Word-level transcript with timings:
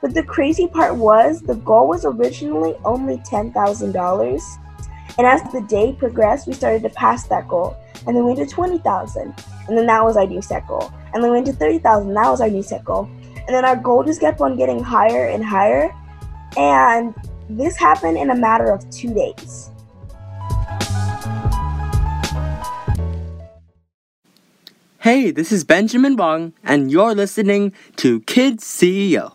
But 0.00 0.14
the 0.14 0.22
crazy 0.22 0.66
part 0.66 0.96
was 0.96 1.42
the 1.42 1.56
goal 1.56 1.88
was 1.88 2.04
originally 2.04 2.74
only 2.84 3.18
$10,000. 3.18 4.40
And 5.18 5.26
as 5.26 5.42
the 5.52 5.60
day 5.62 5.92
progressed, 5.92 6.46
we 6.46 6.54
started 6.54 6.82
to 6.82 6.90
pass 6.90 7.26
that 7.26 7.48
goal. 7.48 7.76
And 8.06 8.16
then 8.16 8.24
we 8.24 8.34
went 8.34 8.48
to 8.48 8.54
20,000. 8.54 9.34
And 9.68 9.76
then 9.76 9.86
that 9.86 10.02
was 10.02 10.16
our 10.16 10.26
new 10.26 10.40
set 10.40 10.66
goal. 10.66 10.90
And 11.12 11.22
then 11.22 11.30
we 11.30 11.36
went 11.36 11.46
to 11.46 11.52
30,000. 11.52 12.14
That 12.14 12.30
was 12.30 12.40
our 12.40 12.48
new 12.48 12.62
set 12.62 12.84
goal. 12.84 13.10
And 13.36 13.48
then 13.48 13.64
our 13.64 13.76
goal 13.76 14.04
just 14.04 14.20
kept 14.20 14.40
on 14.40 14.56
getting 14.56 14.82
higher 14.82 15.26
and 15.26 15.44
higher. 15.44 15.94
And 16.56 17.14
this 17.48 17.76
happened 17.76 18.16
in 18.16 18.30
a 18.30 18.36
matter 18.36 18.72
of 18.72 18.88
two 18.90 19.12
days. 19.12 19.70
Hey, 25.10 25.32
this 25.32 25.50
is 25.50 25.64
Benjamin 25.64 26.14
Wong, 26.14 26.52
and 26.62 26.88
you're 26.92 27.16
listening 27.16 27.72
to 27.96 28.20
Kids 28.30 28.62
CEO. 28.62 29.34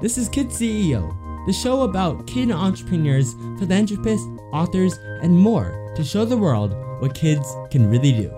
This 0.00 0.16
is 0.16 0.30
Kids 0.30 0.58
CEO, 0.58 1.14
the 1.44 1.52
show 1.52 1.82
about 1.82 2.26
kid 2.26 2.50
entrepreneurs, 2.50 3.34
philanthropists, 3.58 4.26
authors, 4.54 4.96
and 5.20 5.38
more 5.38 5.92
to 5.94 6.02
show 6.02 6.24
the 6.24 6.38
world 6.38 6.74
what 7.00 7.14
kids 7.14 7.46
can 7.70 7.90
really 7.90 8.12
do. 8.12 8.30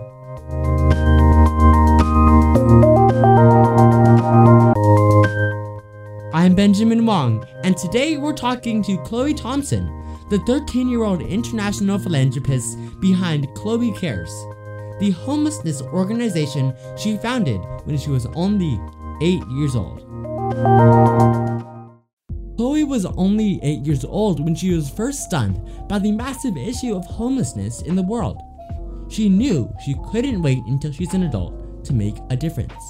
I'm 6.33 6.53
Benjamin 6.53 7.05
Wong, 7.05 7.47
and 7.63 7.77
today 7.77 8.17
we're 8.17 8.33
talking 8.33 8.83
to 8.83 8.97
Khloe 8.97 9.37
Thompson, 9.37 9.98
the 10.29 10.37
13 10.39 10.87
year 10.87 11.03
old 11.03 11.21
international 11.21 11.97
philanthropist 11.97 12.77
behind 12.99 13.47
Khloe 13.49 13.95
Kares, 13.95 14.29
the 14.99 15.09
homelessness 15.11 15.81
organization 15.81 16.73
she 16.97 17.17
founded 17.17 17.59
when 17.85 17.97
she 17.97 18.11
was 18.11 18.27
only 18.35 18.79
8 19.21 19.41
years 19.49 19.75
old. 19.75 20.05
Khloe 22.57 22.87
was 22.87 23.05
only 23.05 23.59
8 23.63 23.85
years 23.85 24.05
old 24.05 24.43
when 24.43 24.53
she 24.53 24.75
was 24.75 24.89
first 24.89 25.23
stunned 25.23 25.59
by 25.87 25.97
the 25.97 26.11
massive 26.11 26.57
issue 26.57 26.95
of 26.95 27.05
homelessness 27.05 27.81
in 27.81 27.95
the 27.95 28.03
world. 28.03 28.39
She 29.09 29.29
knew 29.29 29.73
she 29.83 29.95
couldn't 30.11 30.43
wait 30.43 30.59
until 30.67 30.91
she's 30.91 31.15
an 31.15 31.23
adult 31.23 31.83
to 31.85 31.93
make 31.93 32.17
a 32.29 32.35
difference. 32.35 32.83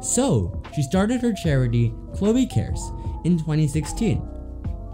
So, 0.00 0.62
she 0.74 0.82
started 0.82 1.20
her 1.20 1.32
charity, 1.32 1.90
Khloe 2.12 2.50
Kares, 2.50 2.80
in 3.26 3.36
2016. 3.38 4.22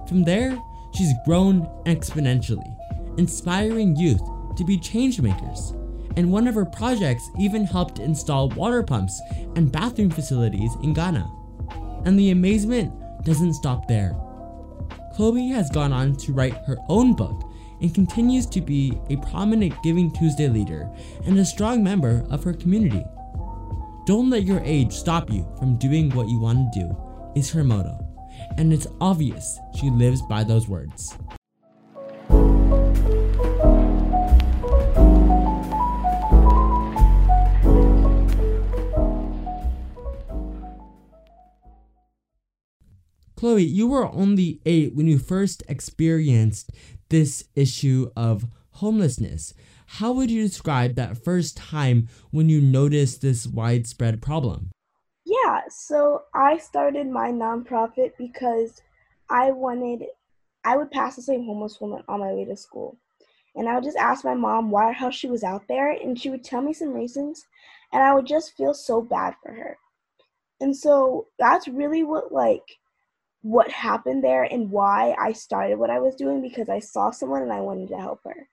From 0.08 0.24
there, 0.24 0.58
she's 0.94 1.12
grown 1.24 1.66
exponentially, 1.84 2.76
inspiring 3.18 3.96
youth 3.96 4.22
to 4.56 4.64
be 4.64 4.78
changemakers. 4.78 5.76
And 6.16 6.32
one 6.32 6.48
of 6.48 6.54
her 6.54 6.64
projects 6.64 7.30
even 7.38 7.64
helped 7.64 7.98
install 7.98 8.48
water 8.50 8.82
pumps 8.82 9.20
and 9.54 9.70
bathroom 9.70 10.10
facilities 10.10 10.72
in 10.82 10.92
Ghana. 10.92 11.30
And 12.04 12.18
the 12.18 12.30
amazement 12.30 12.92
doesn't 13.24 13.54
stop 13.54 13.86
there. 13.86 14.16
Khloe 15.14 15.52
has 15.52 15.70
gone 15.70 15.92
on 15.92 16.16
to 16.16 16.32
write 16.32 16.56
her 16.66 16.76
own 16.88 17.14
book 17.14 17.50
and 17.80 17.94
continues 17.94 18.46
to 18.46 18.60
be 18.60 18.98
a 19.08 19.16
prominent 19.16 19.74
Giving 19.82 20.10
Tuesday 20.10 20.48
leader 20.48 20.90
and 21.24 21.38
a 21.38 21.44
strong 21.44 21.82
member 21.82 22.26
of 22.30 22.44
her 22.44 22.52
community. 22.52 23.04
Don't 24.06 24.30
let 24.30 24.44
your 24.44 24.60
age 24.64 24.92
stop 24.92 25.30
you 25.30 25.46
from 25.58 25.76
doing 25.76 26.10
what 26.10 26.28
you 26.28 26.38
want 26.38 26.72
to 26.72 26.80
do, 26.80 26.96
is 27.36 27.50
her 27.50 27.64
motto. 27.64 28.09
And 28.56 28.72
it's 28.72 28.86
obvious 29.00 29.58
she 29.78 29.90
lives 29.90 30.22
by 30.22 30.44
those 30.44 30.68
words. 30.68 31.16
Khloe, 43.40 43.66
you 43.66 43.86
were 43.86 44.12
only 44.12 44.60
eight 44.66 44.94
when 44.94 45.06
you 45.06 45.18
first 45.18 45.62
experienced 45.66 46.70
this 47.08 47.44
issue 47.54 48.10
of 48.14 48.44
homelessness. 48.72 49.54
How 49.86 50.12
would 50.12 50.30
you 50.30 50.46
describe 50.46 50.94
that 50.96 51.24
first 51.24 51.56
time 51.56 52.08
when 52.30 52.50
you 52.50 52.60
noticed 52.60 53.22
this 53.22 53.46
widespread 53.46 54.20
problem? 54.20 54.70
Yeah, 55.50 55.62
so 55.68 56.22
I 56.34 56.58
started 56.58 57.08
my 57.08 57.30
nonprofit 57.30 58.12
because 58.16 58.82
I 59.28 59.50
wanted, 59.50 60.06
I 60.64 60.76
would 60.76 60.90
pass 60.90 61.16
the 61.16 61.22
same 61.22 61.44
homeless 61.44 61.80
woman 61.80 62.02
on 62.08 62.20
my 62.20 62.32
way 62.32 62.44
to 62.44 62.56
school. 62.56 62.96
And 63.56 63.68
I 63.68 63.74
would 63.74 63.84
just 63.84 63.96
ask 63.96 64.24
my 64.24 64.34
mom 64.34 64.70
why 64.70 64.90
or 64.90 64.92
how 64.92 65.10
she 65.10 65.28
was 65.28 65.42
out 65.42 65.66
there, 65.68 65.90
and 65.90 66.18
she 66.18 66.30
would 66.30 66.44
tell 66.44 66.62
me 66.62 66.72
some 66.72 66.92
reasons, 66.92 67.44
and 67.92 68.00
I 68.02 68.14
would 68.14 68.26
just 68.26 68.56
feel 68.56 68.74
so 68.74 69.02
bad 69.02 69.34
for 69.42 69.52
her. 69.52 69.76
And 70.60 70.76
so 70.76 71.26
that's 71.38 71.66
really 71.66 72.04
what 72.04 72.32
like 72.32 72.78
what 73.42 73.70
happened 73.70 74.22
there 74.22 74.44
and 74.44 74.70
why 74.70 75.16
I 75.18 75.32
started 75.32 75.78
what 75.78 75.90
I 75.90 75.98
was 75.98 76.14
doing 76.14 76.42
because 76.42 76.68
I 76.68 76.78
saw 76.78 77.10
someone 77.10 77.42
and 77.42 77.52
I 77.52 77.60
wanted 77.60 77.88
to 77.88 77.98
help 77.98 78.20
her. 78.24 78.48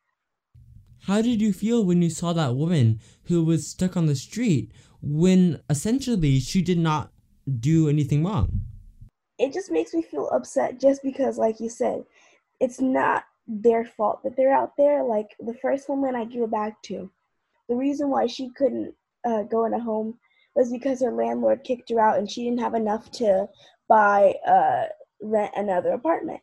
How 1.03 1.21
did 1.21 1.41
you 1.41 1.53
feel 1.53 1.85
when 1.85 2.01
you 2.01 2.09
saw 2.09 2.33
that 2.33 2.55
woman 2.55 2.99
who 3.25 3.43
was 3.43 3.67
stuck 3.67 3.95
on 3.95 4.07
the 4.07 4.15
street 4.15 4.71
when 5.01 5.61
essentially 5.69 6.39
she 6.39 6.61
did 6.61 6.77
not 6.77 7.11
do 7.59 7.87
anything 7.87 8.23
wrong? 8.23 8.61
It 9.39 9.53
just 9.53 9.71
makes 9.71 9.93
me 9.93 10.01
feel 10.01 10.29
upset 10.29 10.79
just 10.79 11.03
because, 11.03 11.37
like 11.37 11.59
you 11.59 11.69
said, 11.69 12.03
it's 12.59 12.81
not 12.81 13.25
their 13.47 13.85
fault 13.85 14.23
that 14.23 14.35
they're 14.35 14.53
out 14.53 14.75
there. 14.77 15.03
Like 15.03 15.35
the 15.39 15.53
first 15.61 15.87
woman 15.87 16.15
I 16.15 16.25
gave 16.25 16.41
it 16.41 16.51
back 16.51 16.81
to, 16.83 17.09
the 17.69 17.75
reason 17.75 18.09
why 18.09 18.27
she 18.27 18.49
couldn't 18.49 18.93
uh, 19.25 19.43
go 19.43 19.65
in 19.65 19.73
a 19.73 19.79
home 19.79 20.17
was 20.55 20.71
because 20.71 21.01
her 21.01 21.11
landlord 21.11 21.63
kicked 21.63 21.89
her 21.89 21.99
out 21.99 22.17
and 22.17 22.29
she 22.29 22.43
didn't 22.43 22.59
have 22.59 22.73
enough 22.73 23.11
to 23.11 23.47
buy 23.87 24.33
uh, 24.45 24.85
rent 25.21 25.51
another 25.55 25.91
apartment. 25.91 26.41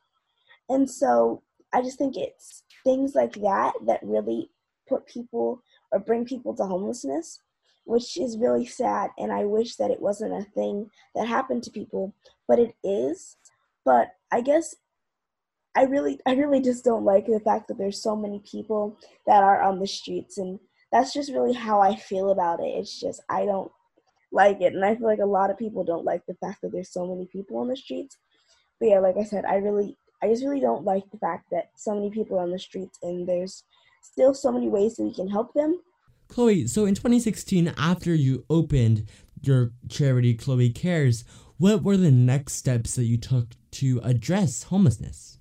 And 0.68 0.88
so 0.88 1.42
I 1.72 1.82
just 1.82 1.98
think 1.98 2.16
it's 2.16 2.62
things 2.84 3.14
like 3.14 3.34
that 3.34 3.72
that 3.86 4.00
really 4.02 4.50
put 4.88 5.06
people 5.06 5.62
or 5.90 5.98
bring 5.98 6.24
people 6.24 6.54
to 6.54 6.64
homelessness, 6.64 7.40
which 7.84 8.16
is 8.18 8.38
really 8.38 8.66
sad. 8.66 9.10
And 9.18 9.32
I 9.32 9.44
wish 9.44 9.76
that 9.76 9.90
it 9.90 10.00
wasn't 10.00 10.34
a 10.34 10.50
thing 10.50 10.90
that 11.14 11.26
happened 11.26 11.62
to 11.64 11.70
people, 11.70 12.14
but 12.46 12.58
it 12.58 12.74
is. 12.84 13.36
But 13.84 14.12
I 14.30 14.40
guess 14.40 14.76
I 15.74 15.84
really, 15.84 16.20
I 16.26 16.34
really 16.34 16.60
just 16.60 16.84
don't 16.84 17.04
like 17.04 17.26
the 17.26 17.40
fact 17.40 17.68
that 17.68 17.78
there's 17.78 18.00
so 18.00 18.14
many 18.14 18.40
people 18.48 18.96
that 19.26 19.42
are 19.42 19.60
on 19.60 19.80
the 19.80 19.86
streets, 19.86 20.38
and 20.38 20.60
that's 20.92 21.12
just 21.12 21.32
really 21.32 21.52
how 21.52 21.80
I 21.80 21.96
feel 21.96 22.30
about 22.30 22.60
it. 22.60 22.68
It's 22.68 23.00
just 23.00 23.20
I 23.28 23.44
don't 23.44 23.72
like 24.30 24.60
it, 24.60 24.72
and 24.72 24.84
I 24.84 24.94
feel 24.94 25.06
like 25.06 25.18
a 25.18 25.26
lot 25.26 25.50
of 25.50 25.58
people 25.58 25.82
don't 25.82 26.04
like 26.04 26.24
the 26.26 26.34
fact 26.34 26.62
that 26.62 26.72
there's 26.72 26.92
so 26.92 27.06
many 27.06 27.26
people 27.26 27.56
on 27.58 27.68
the 27.68 27.76
streets. 27.76 28.16
But 28.78 28.88
yeah, 28.88 29.00
like 29.00 29.16
I 29.16 29.24
said, 29.24 29.44
I 29.44 29.56
really, 29.56 29.96
I 30.24 30.28
just 30.28 30.42
really 30.42 30.60
don't 30.60 30.84
like 30.84 31.04
the 31.10 31.18
fact 31.18 31.50
that 31.50 31.68
so 31.76 31.94
many 31.94 32.08
people 32.08 32.38
are 32.38 32.42
on 32.42 32.50
the 32.50 32.58
streets, 32.58 32.98
and 33.02 33.28
there's 33.28 33.62
still 34.00 34.32
so 34.32 34.50
many 34.50 34.68
ways 34.68 34.96
that 34.96 35.02
we 35.02 35.12
can 35.12 35.28
help 35.28 35.52
them. 35.52 35.78
Khloe, 36.28 36.66
so 36.66 36.86
in 36.86 36.94
2016, 36.94 37.74
after 37.76 38.14
you 38.14 38.46
opened 38.48 39.06
your 39.42 39.72
charity, 39.90 40.34
Khloe 40.34 40.72
Kares, 40.72 41.24
what 41.58 41.82
were 41.82 41.98
the 41.98 42.10
next 42.10 42.54
steps 42.54 42.94
that 42.94 43.04
you 43.04 43.18
took 43.18 43.48
to 43.72 44.00
address 44.02 44.62
homelessness? 44.62 45.36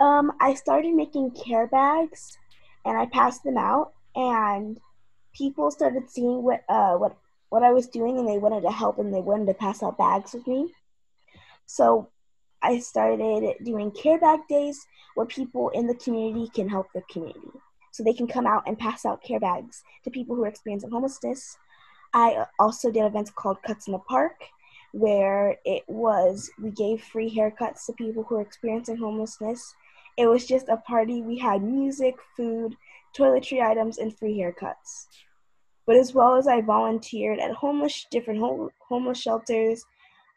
Um, 0.00 0.32
I 0.40 0.54
started 0.54 0.94
making 0.94 1.32
care 1.32 1.66
bags, 1.66 2.38
and 2.86 2.96
I 2.96 3.04
passed 3.12 3.44
them 3.44 3.58
out, 3.58 3.92
and 4.14 4.80
people 5.34 5.70
started 5.70 6.08
seeing 6.08 6.42
what 6.42 6.64
uh 6.70 6.94
what 6.94 7.14
what 7.50 7.62
I 7.62 7.72
was 7.72 7.88
doing, 7.88 8.18
and 8.18 8.26
they 8.26 8.38
wanted 8.38 8.62
to 8.62 8.70
help, 8.70 8.98
and 8.98 9.12
they 9.12 9.20
wanted 9.20 9.48
to 9.48 9.54
pass 9.54 9.82
out 9.82 9.98
bags 9.98 10.32
with 10.32 10.46
me. 10.46 10.72
So 11.66 12.08
I 12.62 12.78
started 12.78 13.54
doing 13.64 13.90
care 13.90 14.18
bag 14.18 14.40
days 14.48 14.86
where 15.14 15.26
people 15.26 15.68
in 15.70 15.86
the 15.86 15.94
community 15.94 16.50
can 16.54 16.68
help 16.68 16.86
the 16.94 17.02
community 17.10 17.52
so 17.92 18.02
they 18.02 18.12
can 18.12 18.26
come 18.26 18.46
out 18.46 18.62
and 18.66 18.78
pass 18.78 19.04
out 19.04 19.22
care 19.22 19.40
bags 19.40 19.82
to 20.04 20.10
people 20.10 20.36
who 20.36 20.44
are 20.44 20.48
experiencing 20.48 20.90
homelessness. 20.90 21.56
I 22.14 22.46
also 22.58 22.90
did 22.90 23.04
events 23.04 23.30
called 23.30 23.62
Cuts 23.62 23.86
in 23.86 23.92
the 23.92 23.98
Park, 23.98 24.34
where 24.92 25.56
it 25.64 25.82
was 25.88 26.50
we 26.60 26.70
gave 26.70 27.02
free 27.02 27.34
haircuts 27.34 27.86
to 27.86 27.92
people 27.92 28.22
who 28.22 28.36
are 28.36 28.42
experiencing 28.42 28.96
homelessness. 28.96 29.74
It 30.16 30.26
was 30.26 30.46
just 30.46 30.68
a 30.68 30.78
party. 30.78 31.22
We 31.22 31.38
had 31.38 31.62
music, 31.62 32.16
food, 32.36 32.76
toiletry 33.16 33.62
items, 33.62 33.98
and 33.98 34.16
free 34.16 34.38
haircuts. 34.38 35.06
But 35.86 35.96
as 35.96 36.12
well 36.12 36.36
as 36.36 36.48
I 36.48 36.60
volunteered 36.60 37.38
at 37.38 37.52
homeless 37.52 38.06
different 38.10 38.40
home, 38.40 38.70
homeless 38.78 39.20
shelters, 39.20 39.84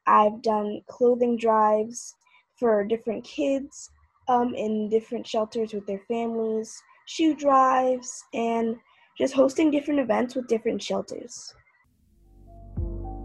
I've 0.08 0.42
done 0.42 0.82
clothing 0.88 1.38
drives 1.38 2.16
for 2.58 2.84
different 2.84 3.24
kids 3.24 3.90
um, 4.28 4.54
in 4.56 4.90
different 4.90 5.26
shelters 5.26 5.74
with 5.74 5.86
their 5.88 6.02
families 6.08 6.82
shoe 7.12 7.36
drives, 7.36 8.24
and 8.34 8.78
just 9.18 9.34
hosting 9.34 9.70
different 9.72 10.00
events 10.00 10.36
with 10.36 10.48
different 10.48 10.82
shelters. 10.82 11.54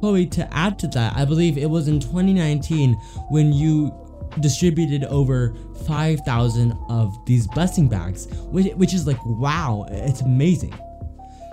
Khloe, 0.02 0.30
to 0.32 0.54
add 0.54 0.78
to 0.80 0.88
that, 0.88 1.16
I 1.16 1.24
believe 1.24 1.56
it 1.56 1.70
was 1.70 1.88
in 1.88 2.00
2019 2.00 2.94
when 3.30 3.52
you 3.52 3.92
distributed 4.40 5.04
over 5.04 5.56
5,000 5.86 6.76
of 6.88 7.16
these 7.26 7.46
blessing 7.46 7.88
bags, 7.88 8.26
which, 8.50 8.72
which 8.74 8.92
is 8.92 9.06
like, 9.06 9.18
wow, 9.24 9.86
it's 9.88 10.20
amazing. 10.20 10.74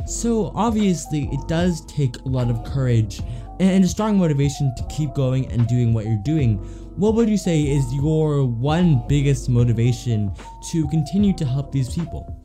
So, 0.06 0.52
obviously, 0.54 1.30
it 1.32 1.48
does 1.48 1.86
take 1.86 2.18
a 2.18 2.28
lot 2.28 2.50
of 2.50 2.62
courage 2.66 3.22
and 3.60 3.84
a 3.84 3.88
strong 3.88 4.18
motivation 4.18 4.74
to 4.76 4.84
keep 4.90 5.14
going 5.14 5.52
and 5.52 5.68
doing 5.68 5.94
what 5.94 6.06
you're 6.06 6.22
doing. 6.24 6.58
What 6.96 7.16
would 7.16 7.30
you 7.30 7.38
say 7.38 7.62
is 7.62 7.94
your 7.94 8.46
one 8.46 9.04
biggest 9.08 9.50
motivation 9.50 10.32
to 10.72 10.88
continue 10.90 11.34
to 11.34 11.46
help 11.46 11.72
these 11.72 11.94
people? 11.94 12.40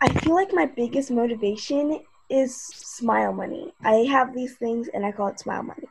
I 0.00 0.08
feel 0.20 0.34
like 0.34 0.52
my 0.52 0.66
biggest 0.66 1.10
motivation 1.10 2.00
is 2.28 2.56
smile 2.56 3.32
money. 3.32 3.72
I 3.84 4.06
have 4.10 4.34
these 4.34 4.56
things 4.56 4.88
and 4.92 5.04
I 5.04 5.12
call 5.12 5.28
it 5.28 5.38
smile 5.38 5.62
money. 5.62 5.86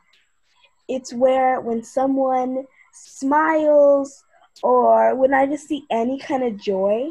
It's 0.89 1.13
where 1.13 1.62
when 1.62 1.83
someone 1.83 2.65
smiles 2.94 4.24
or 4.63 5.15
when 5.15 5.33
I 5.33 5.45
just 5.45 5.68
see 5.68 5.86
any 5.89 6.19
kind 6.19 6.44
of 6.44 6.57
joy, 6.57 7.09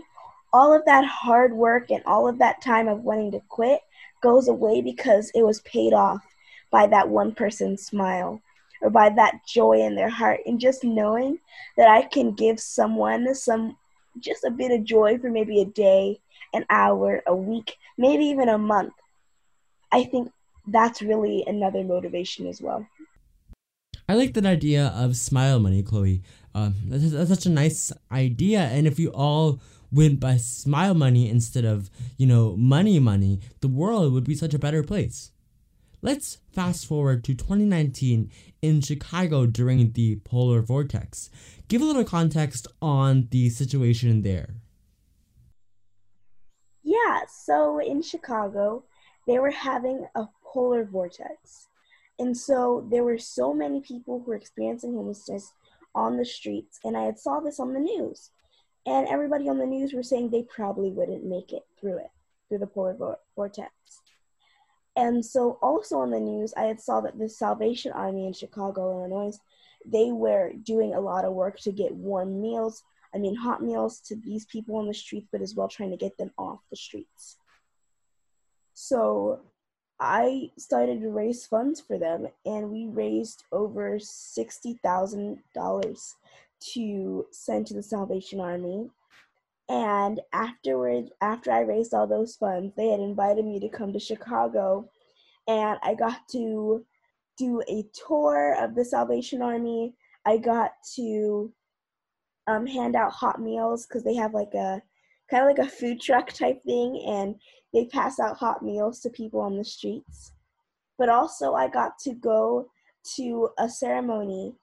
all 0.53 0.75
of 0.75 0.85
that 0.85 1.05
hard 1.05 1.55
work 1.55 1.91
and 1.91 2.03
all 2.05 2.29
of 2.29 2.39
that 2.39 2.61
time 2.61 2.89
of 2.89 3.03
wanting 3.03 3.33
to 3.33 3.41
quit 3.49 3.81
goes 4.23 4.49
away 4.49 4.83
because 4.83 5.31
it 5.35 5.43
was 5.43 5.61
paid 5.63 5.95
off 5.95 6.23
by 6.71 6.87
that 6.87 7.09
one 7.09 7.33
person's 7.35 7.85
smile 7.85 8.41
or 8.81 8.91
by 8.91 9.11
that 9.11 9.41
joy 9.47 9.81
in 9.81 9.95
their 9.95 10.09
heart 10.09 10.41
and 10.47 10.61
just 10.61 10.85
knowing 10.85 11.39
that 11.77 11.89
I 11.89 12.03
can 12.03 12.33
give 12.33 12.59
someone 12.61 13.35
some 13.35 13.77
just 14.19 14.45
a 14.45 14.51
bit 14.51 14.73
of 14.73 14.85
joy 14.85 15.19
for 15.19 15.31
maybe 15.31 15.61
a 15.61 15.67
day, 15.67 16.19
an 16.53 16.65
hour, 16.71 17.23
a 17.27 17.35
week, 17.35 17.77
maybe 17.99 18.25
even 18.25 18.49
a 18.49 18.59
month. 18.59 18.95
I 19.93 20.05
think 20.05 20.33
that's 20.67 21.03
really 21.03 21.45
another 21.47 21.85
motivation 21.85 22.47
as 22.47 22.61
well. 22.61 22.87
I 24.09 24.15
like 24.15 24.35
that 24.35 24.47
idea 24.47 24.93
of 24.97 25.17
smile 25.17 25.61
money, 25.61 25.83
Khloe. 25.83 26.23
Um, 26.55 26.75
that's, 26.87 27.13
that's 27.13 27.31
such 27.31 27.47
a 27.47 27.51
nice 27.51 27.93
idea, 28.11 28.61
and 28.61 28.87
if 28.87 28.99
you 28.99 29.11
all 29.11 29.61
went 29.93 30.19
by 30.19 30.37
smile 30.37 30.95
money 30.95 31.29
instead 31.29 31.65
of, 31.65 31.91
you 32.17 32.27
know, 32.27 32.57
money 32.57 32.99
money, 32.99 33.41
the 33.61 33.69
world 33.69 34.13
would 34.13 34.25
be 34.25 34.35
such 34.35 34.55
a 34.55 34.59
better 34.59 34.83
place. 34.83 35.31
Let's 36.03 36.39
fast 36.53 36.87
forward 36.87 37.25
to 37.25 37.35
2019 37.35 38.31
in 38.63 38.81
Chicago 38.81 39.47
during 39.47 39.93
the 39.93 40.17
polar 40.25 40.63
vortex. 40.63 41.31
Give 41.69 41.83
a 41.83 41.85
little 41.85 42.05
context 42.05 42.67
on 42.81 43.29
the 43.31 43.51
situation 43.51 44.23
there. 44.23 44.55
Yeah, 46.83 47.21
so 47.29 47.79
in 47.79 48.03
Chicago, 48.03 48.85
they 49.27 49.39
were 49.39 49.51
having 49.51 50.07
a 50.15 50.27
polar 50.45 50.85
vortex. 50.85 51.69
And 52.19 52.37
so 52.37 52.87
there 52.91 53.05
were 53.05 53.19
so 53.19 53.53
many 53.53 53.81
people 53.81 54.21
who 54.21 54.31
were 54.31 54.37
experiencing 54.37 54.95
homelessness 54.95 55.53
on 55.95 56.17
the 56.17 56.25
streets, 56.25 56.79
and 56.85 56.97
I 56.97 57.05
had 57.05 57.19
saw 57.19 57.41
this 57.41 57.61
on 57.61 57.75
the 57.75 57.81
news 57.81 58.31
and 58.87 59.07
everybody 59.09 59.49
on 59.49 59.59
the 59.59 59.67
news 59.67 59.93
were 59.93 60.03
saying 60.03 60.31
they 60.31 60.43
probably 60.43 60.91
wouldn't 60.91 61.25
make 61.25 61.53
it 61.53 61.65
through 61.79 61.99
it 61.99 62.11
through 62.49 62.59
the 62.59 62.67
polar 62.67 62.97
vortex 63.37 63.71
and 65.01 65.25
so 65.25 65.59
also 65.63 65.99
on 65.99 66.11
the 66.11 66.21
news 66.21 66.53
i 66.57 66.63
had 66.63 66.81
saw 66.81 67.01
that 67.01 67.19
the 67.19 67.29
salvation 67.29 67.93
army 67.93 68.27
in 68.27 68.33
chicago 68.33 68.91
illinois 68.91 69.37
they 69.87 70.13
were 70.13 70.53
doing 70.63 70.95
a 70.95 71.01
lot 71.01 71.25
of 71.25 71.33
work 71.33 71.59
to 71.59 71.73
get 71.73 71.95
warm 71.95 72.41
meals 72.41 72.83
i 73.15 73.19
mean 73.19 73.35
hot 73.35 73.63
meals 73.63 74.01
to 74.01 74.15
these 74.17 74.45
people 74.47 74.77
on 74.77 74.87
the 74.87 74.95
streets 74.95 75.29
but 75.33 75.41
as 75.41 75.55
well 75.55 75.69
trying 75.69 75.91
to 75.91 75.97
get 75.97 76.17
them 76.19 76.31
off 76.39 76.61
the 76.71 76.77
streets 76.77 77.39
so 78.75 79.41
i 79.99 80.51
started 80.59 81.01
to 81.01 81.09
raise 81.09 81.47
funds 81.47 81.81
for 81.81 81.99
them 81.99 82.29
and 82.45 82.71
we 82.71 82.87
raised 82.87 83.45
over 83.53 83.99
$60000 83.99 86.15
to 86.61 87.27
send 87.31 87.67
to 87.67 87.75
the 87.75 87.83
Salvation 87.83 88.41
Army. 88.41 88.91
And 89.71 90.21
afterwards, 90.33 91.13
after 91.21 91.53
I 91.53 91.61
raised 91.61 91.95
all 91.95 92.09
those 92.09 92.35
funds, 92.35 92.75
they 92.77 92.89
had 92.89 92.99
invited 92.99 93.45
me 93.45 93.61
to 93.61 93.69
come 93.69 93.93
to 93.93 94.01
Chicago, 94.01 94.91
and 95.47 95.79
I 95.85 95.95
got 95.95 96.29
to 96.33 96.85
do 97.39 97.63
a 97.69 97.85
tour 97.95 98.57
of 98.59 98.75
the 98.75 98.85
Salvation 98.85 99.41
Army. 99.41 99.95
I 100.27 100.39
got 100.39 100.73
to 100.97 101.53
um, 102.49 102.67
hand 102.67 102.97
out 102.97 103.13
hot 103.13 103.41
meals 103.41 103.87
because 103.87 104.03
they 104.03 104.15
have 104.17 104.35
like 104.35 104.55
a 104.55 104.83
kind 105.31 105.49
of 105.49 105.57
like 105.57 105.65
a 105.65 105.71
food 105.71 106.01
truck 106.01 106.33
type 106.33 106.61
thing, 106.65 107.05
and 107.07 107.37
they 107.73 107.87
pass 107.87 108.19
out 108.19 108.37
hot 108.37 108.65
meals 108.65 108.99
to 109.01 109.11
people 109.11 109.41
on 109.41 109.57
the 109.57 109.65
streets. 109.65 110.33
But 110.99 111.09
also, 111.09 111.55
I 111.55 111.69
got 111.69 111.97
to 112.01 112.15
go 112.15 112.69
to 113.17 113.51
a 113.57 113.69
ceremony 113.69 114.55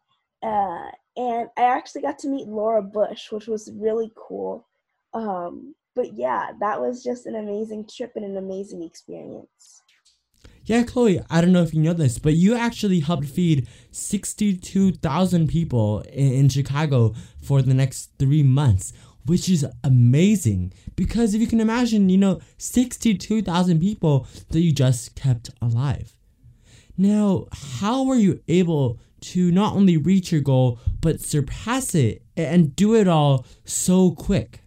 uh, 0.43 0.91
and 1.15 1.49
I 1.57 1.63
actually 1.63 2.01
got 2.01 2.19
to 2.19 2.27
meet 2.29 2.47
Laura 2.47 2.81
Bush, 2.81 3.31
which 3.31 3.47
was 3.47 3.71
really 3.73 4.11
cool. 4.15 4.67
Um, 5.13 5.75
but 5.95 6.13
yeah, 6.13 6.51
that 6.59 6.79
was 6.79 7.03
just 7.03 7.25
an 7.25 7.35
amazing 7.35 7.87
trip 7.87 8.13
and 8.15 8.25
an 8.25 8.37
amazing 8.37 8.83
experience. 8.83 9.81
Yeah, 10.67 10.83
Khloe, 10.83 11.25
I 11.29 11.39
don't 11.39 11.53
know 11.53 11.63
if 11.63 11.73
you 11.73 11.81
know 11.81 11.93
this, 11.93 12.19
but 12.19 12.33
you 12.33 12.53
actually 12.53 12.99
helped 12.99 13.25
feed 13.27 13.67
62,000 13.91 15.47
people 15.47 16.01
in, 16.01 16.33
in 16.33 16.49
Chicago 16.49 17.15
for 17.41 17.61
the 17.61 17.73
next 17.73 18.11
three 18.19 18.43
months, 18.43 18.91
which 19.25 19.47
is 19.47 19.65
amazing. 19.83 20.73
Because 20.97 21.33
if 21.33 21.39
you 21.39 21.47
can 21.47 21.61
imagine, 21.61 22.09
you 22.09 22.17
know, 22.17 22.41
62,000 22.57 23.79
people 23.79 24.27
that 24.49 24.59
you 24.59 24.73
just 24.73 25.15
kept 25.15 25.49
alive. 25.61 26.17
Now, 26.97 27.47
how 27.71 28.03
were 28.03 28.15
you 28.15 28.41
able 28.49 28.99
to 29.21 29.51
not 29.51 29.73
only 29.73 29.95
reach 29.95 30.33
your 30.33 30.41
goal, 30.41 30.79
but 30.99 31.21
surpass 31.21 31.95
it 31.95 32.23
and 32.35 32.75
do 32.75 32.93
it 32.93 33.07
all 33.07 33.45
so 33.63 34.11
quick? 34.11 34.63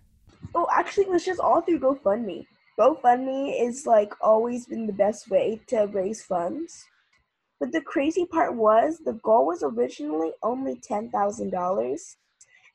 Actually, 0.80 1.04
it 1.04 1.10
was 1.10 1.26
just 1.26 1.40
all 1.40 1.60
through 1.60 1.78
GoFundMe. 1.78 2.46
GoFundMe 2.78 3.62
is 3.62 3.86
like 3.86 4.14
always 4.22 4.64
been 4.64 4.86
the 4.86 4.94
best 4.94 5.28
way 5.28 5.60
to 5.66 5.80
raise 5.92 6.22
funds. 6.22 6.86
But 7.58 7.70
the 7.72 7.82
crazy 7.82 8.24
part 8.24 8.54
was 8.56 8.96
the 8.96 9.20
goal 9.22 9.44
was 9.44 9.62
originally 9.62 10.30
only 10.42 10.80
ten 10.82 11.10
thousand 11.10 11.50
dollars, 11.50 12.16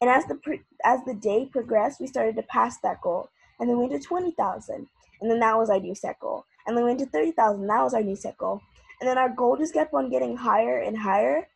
and 0.02 0.08
as 0.08 0.24
the 0.26 0.38
as 0.84 1.00
the 1.06 1.16
day 1.16 1.50
progressed, 1.52 2.00
we 2.00 2.06
started 2.06 2.36
to 2.36 2.44
pass 2.44 2.78
that 2.84 3.02
goal, 3.02 3.28
and 3.60 3.68
then 3.68 3.80
we 3.80 3.88
went 3.88 4.00
to 4.00 4.08
twenty 4.08 4.34
thousand, 4.38 4.86
and 5.20 5.32
then 5.32 5.40
that 5.40 5.58
was 5.58 5.72
our 5.72 5.80
new 5.80 5.96
set 5.96 6.20
goal, 6.20 6.46
and 6.68 6.78
then 6.78 6.84
we 6.84 6.90
went 6.92 7.00
to 7.00 7.08
thirty 7.08 7.32
thousand. 7.32 7.66
That 7.66 7.82
was 7.82 7.96
our 7.96 8.04
new 8.04 8.16
set 8.16 8.38
goal, 8.38 8.62
and 9.02 9.10
then 9.10 9.18
our 9.18 9.30
goal 9.30 9.58
just 9.58 9.74
kept 9.74 9.96
on 9.96 10.12
getting 10.12 10.38
higher 10.38 10.78
and 10.78 10.96
higher, 10.96 11.48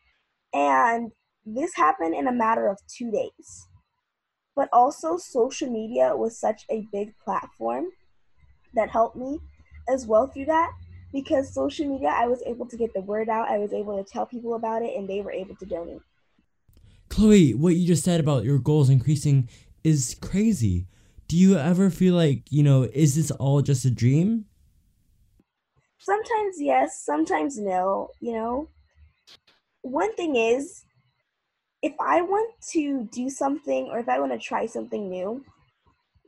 and 0.52 1.12
this 1.46 1.76
happened 1.76 2.16
in 2.16 2.28
a 2.28 2.32
matter 2.34 2.68
of 2.68 2.80
two 2.88 3.12
days. 3.12 3.69
But 4.60 4.68
also, 4.74 5.16
social 5.16 5.70
media 5.70 6.14
was 6.14 6.38
such 6.38 6.66
a 6.70 6.86
big 6.92 7.18
platform 7.24 7.86
that 8.74 8.90
helped 8.90 9.16
me 9.16 9.40
as 9.88 10.06
well 10.06 10.28
through 10.28 10.48
that 10.48 10.74
because 11.14 11.54
social 11.54 11.88
media, 11.88 12.10
I 12.10 12.28
was 12.28 12.44
able 12.46 12.66
to 12.66 12.76
get 12.76 12.94
the 12.94 13.00
word 13.00 13.30
out, 13.30 13.48
I 13.48 13.58
was 13.58 13.72
able 13.72 14.04
to 14.04 14.04
tell 14.04 14.26
people 14.26 14.56
about 14.56 14.82
it, 14.82 14.98
and 14.98 15.08
they 15.08 15.22
were 15.22 15.32
able 15.32 15.56
to 15.56 15.66
donate. 15.66 16.02
Khloe, 17.08 17.56
what 17.56 17.78
you 17.78 17.88
just 17.88 18.04
said 18.04 18.20
about 18.20 18.44
your 18.44 18.60
goals 18.60 18.90
increasing 18.90 19.48
is 19.86 20.18
crazy. 20.20 20.88
Do 21.30 21.38
you 21.38 21.58
ever 21.58 21.90
feel 21.90 22.16
like, 22.16 22.52
you 22.52 22.62
know, 22.62 22.84
is 22.84 23.16
this 23.16 23.32
all 23.32 23.62
just 23.62 23.86
a 23.86 23.90
dream? 23.90 24.44
Sometimes 26.00 26.58
yes, 26.60 27.02
sometimes 27.02 27.58
no, 27.58 28.10
you 28.20 28.34
know 28.34 28.68
one 29.82 30.14
thing 30.16 30.36
is, 30.36 30.84
if 31.82 31.94
I 32.00 32.22
want 32.22 32.54
to 32.72 33.06
do 33.06 33.30
something 33.30 33.88
or 33.88 34.00
if 34.00 34.10
I 34.10 34.20
want 34.20 34.32
to 34.34 34.40
try 34.40 34.66
something 34.66 35.10
new, 35.10 35.46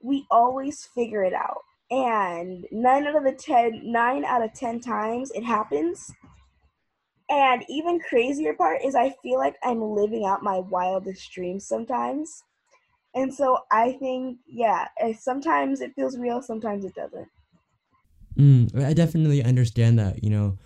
we 0.03 0.25
always 0.31 0.85
figure 0.85 1.23
it 1.23 1.33
out. 1.33 1.63
And 1.91 2.67
nine 2.71 3.07
out 3.07 3.15
of 3.17 3.23
the 3.23 3.33
ten, 3.33 3.91
nine 3.91 4.25
out 4.25 4.43
of 4.43 4.53
ten 4.53 4.79
times 4.79 5.31
it 5.31 5.43
happens. 5.43 6.11
And 7.31 7.65
even 7.67 7.99
crazier 7.99 8.53
part 8.53 8.83
is 8.85 8.93
I 8.93 9.09
feel 9.23 9.39
like 9.39 9.57
I'm 9.63 9.81
living 9.81 10.23
out 10.23 10.43
my 10.43 10.59
wildest 10.59 11.31
dreams 11.31 11.65
sometimes. 11.65 12.43
And 13.15 13.33
so 13.33 13.59
I 13.71 13.93
think, 13.93 14.39
yeah, 14.47 14.89
sometimes 15.19 15.81
it 15.81 15.95
feels 15.95 16.17
real, 16.19 16.41
sometimes 16.41 16.85
it 16.85 16.95
doesn't. 16.95 17.29
Mm, 18.37 18.73
I 18.81 18.93
definitely 18.93 19.43
understand 19.43 19.99
that, 19.99 20.23
you 20.23 20.29
know 20.29 20.57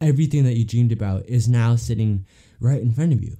everything 0.00 0.44
that 0.44 0.56
you 0.56 0.64
dreamed 0.64 0.92
about 0.92 1.26
is 1.26 1.48
now 1.48 1.76
sitting 1.76 2.26
right 2.60 2.82
in 2.82 2.92
front 2.92 3.12
of 3.12 3.24
you. 3.24 3.36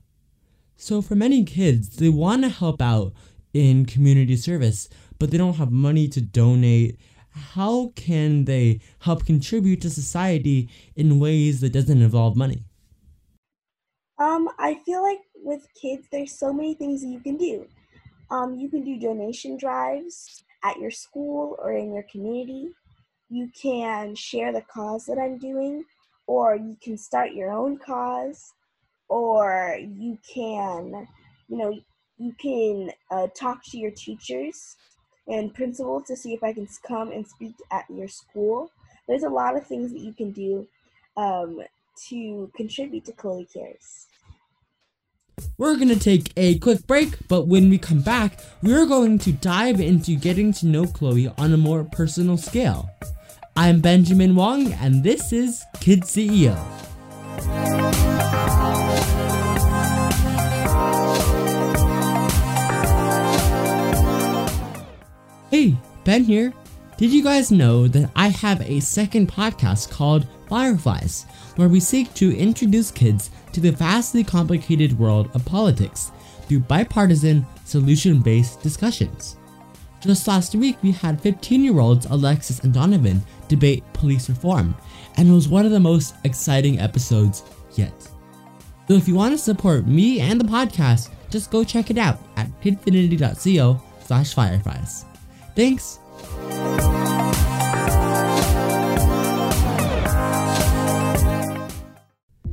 So, 0.80 1.02
for 1.02 1.16
many 1.16 1.42
kids, 1.42 1.96
they 1.96 2.08
want 2.08 2.44
to 2.44 2.48
help 2.48 2.80
out 2.80 3.12
in 3.52 3.84
community 3.84 4.36
service, 4.36 4.88
but 5.18 5.32
they 5.32 5.36
don't 5.36 5.56
have 5.56 5.72
money 5.72 6.06
to 6.06 6.20
donate. 6.20 7.00
How 7.30 7.92
can 7.96 8.44
they 8.44 8.80
help 9.00 9.26
contribute 9.26 9.80
to 9.80 9.90
society 9.90 10.68
in 10.94 11.18
ways 11.18 11.60
that 11.62 11.72
doesn't 11.72 12.00
involve 12.00 12.36
money? 12.36 12.62
Um, 14.20 14.48
I 14.56 14.74
feel 14.86 15.02
like 15.02 15.18
with 15.34 15.66
kids, 15.74 16.06
there's 16.12 16.38
so 16.38 16.52
many 16.52 16.74
things 16.74 17.02
that 17.02 17.08
you 17.08 17.18
can 17.18 17.36
do. 17.36 17.66
Um, 18.30 18.54
you 18.54 18.68
can 18.68 18.84
do 18.84 19.00
donation 19.00 19.56
drives 19.56 20.44
at 20.62 20.78
your 20.78 20.92
school 20.92 21.56
or 21.58 21.72
in 21.72 21.92
your 21.92 22.04
community. 22.04 22.68
You 23.28 23.50
can 23.60 24.14
share 24.14 24.52
the 24.52 24.62
cause 24.62 25.06
that 25.06 25.18
I'm 25.18 25.38
doing 25.38 25.84
or 26.28 26.54
you 26.54 26.76
can 26.80 26.96
start 26.96 27.32
your 27.32 27.50
own 27.50 27.78
cause, 27.78 28.52
or 29.08 29.78
you 29.80 30.18
can, 30.32 31.06
you 31.48 31.56
know, 31.56 31.78
you 32.18 32.34
can 32.40 32.90
uh, 33.10 33.28
talk 33.34 33.64
to 33.66 33.78
your 33.78 33.92
teachers 33.92 34.76
and 35.26 35.54
principal 35.54 36.00
to 36.02 36.16
see 36.16 36.32
if 36.32 36.42
I 36.42 36.52
can 36.52 36.66
come 36.86 37.12
and 37.12 37.26
speak 37.26 37.54
at 37.70 37.84
your 37.88 38.08
school. 38.08 38.70
There's 39.06 39.22
a 39.22 39.28
lot 39.28 39.56
of 39.56 39.66
things 39.66 39.92
that 39.92 40.00
you 40.00 40.12
can 40.12 40.32
do 40.32 40.66
um, 41.16 41.62
to 42.08 42.50
contribute 42.56 43.04
to 43.06 43.12
Khloe 43.12 43.46
Kares. 43.52 44.06
We're 45.56 45.76
going 45.76 45.88
to 45.88 45.98
take 45.98 46.32
a 46.36 46.58
quick 46.58 46.86
break, 46.86 47.28
but 47.28 47.46
when 47.46 47.70
we 47.70 47.78
come 47.78 48.00
back, 48.00 48.40
we're 48.62 48.86
going 48.86 49.18
to 49.20 49.32
dive 49.32 49.80
into 49.80 50.16
getting 50.16 50.52
to 50.54 50.66
know 50.66 50.84
Khloe 50.84 51.32
on 51.38 51.52
a 51.52 51.56
more 51.56 51.84
personal 51.84 52.36
scale. 52.36 52.90
I'm 53.56 53.80
Benjamin 53.80 54.34
Wong, 54.34 54.72
and 54.72 55.02
this 55.02 55.32
is 55.32 55.64
Kid 55.80 56.02
CEO. 56.02 56.56
Ben 66.08 66.24
here. 66.24 66.54
Did 66.96 67.12
you 67.12 67.22
guys 67.22 67.52
know 67.52 67.86
that 67.86 68.10
I 68.16 68.28
have 68.28 68.62
a 68.62 68.80
second 68.80 69.30
podcast 69.30 69.90
called 69.90 70.26
Fireflies, 70.48 71.26
where 71.56 71.68
we 71.68 71.80
seek 71.80 72.14
to 72.14 72.34
introduce 72.34 72.90
kids 72.90 73.30
to 73.52 73.60
the 73.60 73.72
vastly 73.72 74.24
complicated 74.24 74.98
world 74.98 75.30
of 75.34 75.44
politics 75.44 76.10
through 76.46 76.60
bipartisan, 76.60 77.44
solution 77.66 78.20
based 78.20 78.62
discussions? 78.62 79.36
Just 80.00 80.26
last 80.26 80.54
week, 80.54 80.78
we 80.82 80.92
had 80.92 81.20
15 81.20 81.62
year 81.62 81.78
olds 81.78 82.06
Alexis 82.06 82.60
and 82.60 82.72
Donovan 82.72 83.22
debate 83.48 83.84
police 83.92 84.30
reform, 84.30 84.74
and 85.18 85.28
it 85.28 85.32
was 85.32 85.46
one 85.46 85.66
of 85.66 85.72
the 85.72 85.78
most 85.78 86.14
exciting 86.24 86.80
episodes 86.80 87.42
yet. 87.74 87.92
So 88.88 88.94
if 88.94 89.08
you 89.08 89.14
want 89.14 89.32
to 89.34 89.38
support 89.38 89.86
me 89.86 90.20
and 90.20 90.40
the 90.40 90.46
podcast, 90.46 91.10
just 91.28 91.50
go 91.50 91.64
check 91.64 91.90
it 91.90 91.98
out 91.98 92.18
at 92.38 92.48
kidfinity.co 92.62 93.82
slash 94.06 94.32
fireflies. 94.32 95.04
Thanks. 95.58 95.98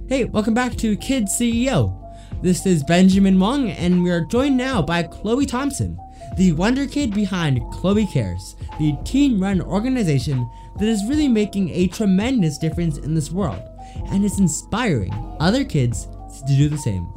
Hey, 0.10 0.26
welcome 0.26 0.56
back 0.56 0.76
to 0.78 0.98
Kid 0.98 1.26
CEO. 1.26 2.02
This 2.42 2.66
is 2.66 2.84
Benjamin 2.84 3.40
Wong, 3.40 3.70
and 3.70 4.02
we 4.02 4.10
are 4.10 4.26
joined 4.26 4.58
now 4.58 4.82
by 4.82 5.04
Khloe 5.04 5.48
Thompson, 5.48 6.00
the 6.36 6.54
wonder 6.54 6.88
kid 6.88 7.14
behind 7.14 7.62
Khloe 7.74 8.08
Kares, 8.08 8.56
the 8.80 8.98
teen 9.04 9.40
run 9.40 9.62
organization 9.62 10.50
that 10.80 10.88
is 10.88 11.06
really 11.08 11.28
making 11.28 11.70
a 11.70 11.86
tremendous 11.90 12.58
difference 12.58 12.98
in 12.98 13.14
this 13.14 13.30
world 13.30 13.62
and 14.08 14.26
is 14.26 14.40
inspiring 14.40 15.14
other 15.40 15.64
kids 15.64 16.08
to 16.48 16.58
do 16.58 16.70
the 16.70 16.78
same. 16.80 17.08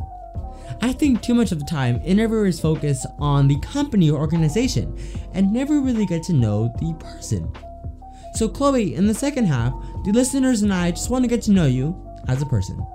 I 0.81 0.93
think 0.93 1.23
too 1.23 1.35
much 1.35 1.53
of 1.53 1.59
the 1.59 1.65
time 1.65 2.01
interviewers 2.05 2.61
focus 2.61 3.05
on 3.19 3.49
the 3.49 3.59
company 3.61 4.11
or 4.11 4.21
organization 4.21 4.97
and 5.35 5.53
never 5.53 5.81
really 5.81 6.07
get 6.07 6.23
to 6.25 6.33
know 6.33 6.73
the 6.79 6.95
person. 7.01 7.53
So, 8.35 8.49
Khloe, 8.49 8.95
in 8.95 9.07
the 9.07 9.15
second 9.15 9.47
half, 9.47 9.73
the 10.05 10.13
listeners 10.13 10.63
and 10.63 10.73
I 10.73 10.93
just 10.93 11.11
want 11.11 11.25
to 11.25 11.29
get 11.29 11.43
to 11.43 11.51
know 11.51 11.67
you 11.67 12.01
as 12.29 12.41
a 12.43 12.47
person. 12.47 12.87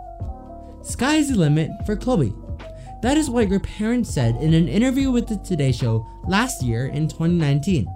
Sky's 0.82 1.30
the 1.30 1.36
limit 1.36 1.72
for 1.86 1.96
Khloe. 1.96 2.34
That 3.02 3.18
is 3.18 3.30
what 3.30 3.50
your 3.50 3.60
parents 3.60 4.14
said 4.14 4.38
in 4.38 4.54
an 4.54 4.70
interview 4.70 5.12
with 5.12 5.28
the 5.28 5.36
Today 5.38 5.74
Show 5.74 6.08
last 6.26 6.64
year 6.64 6.88
in 6.88 7.10
2019. 7.10 7.88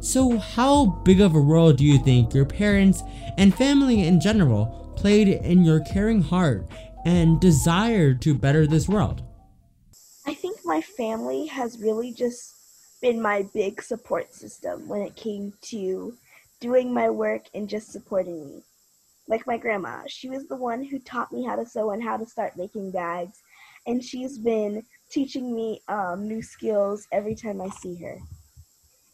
So, 0.00 0.38
how 0.38 0.86
big 1.04 1.20
of 1.20 1.36
a 1.36 1.40
role 1.40 1.72
do 1.72 1.84
you 1.84 1.98
think 1.98 2.34
your 2.34 2.44
parents 2.44 3.02
and 3.38 3.54
family 3.54 4.06
in 4.06 4.20
general 4.20 4.92
played 4.96 5.28
in 5.28 5.64
your 5.64 5.80
caring 5.80 6.22
heart 6.22 6.68
and 7.04 7.40
desire 7.40 8.14
to 8.14 8.34
better 8.34 8.66
this 8.66 8.88
world? 8.88 9.22
I 10.26 10.34
think 10.34 10.58
my 10.64 10.80
family 10.80 11.46
has 11.46 11.78
really 11.78 12.12
just 12.12 12.54
been 13.02 13.20
my 13.20 13.46
big 13.52 13.82
support 13.82 14.32
system 14.32 14.88
when 14.88 15.02
it 15.02 15.14
came 15.14 15.52
to 15.60 16.16
doing 16.60 16.92
my 16.92 17.10
work 17.10 17.42
and 17.54 17.68
just 17.68 17.92
supporting 17.92 18.46
me. 18.46 18.62
Like 19.28 19.46
my 19.46 19.58
grandma, 19.58 20.02
she 20.06 20.30
was 20.30 20.48
the 20.48 20.56
one 20.56 20.82
who 20.82 20.98
taught 20.98 21.32
me 21.32 21.44
how 21.44 21.56
to 21.56 21.66
sew 21.66 21.90
and 21.90 22.02
how 22.02 22.16
to 22.16 22.26
start 22.26 22.56
making 22.56 22.90
bags, 22.90 23.42
and 23.86 24.02
she's 24.02 24.38
been 24.38 24.82
teaching 25.10 25.54
me 25.54 25.82
um, 25.88 26.26
new 26.26 26.42
skills 26.42 27.06
every 27.12 27.34
time 27.34 27.60
I 27.60 27.68
see 27.68 27.96
her. 27.96 28.18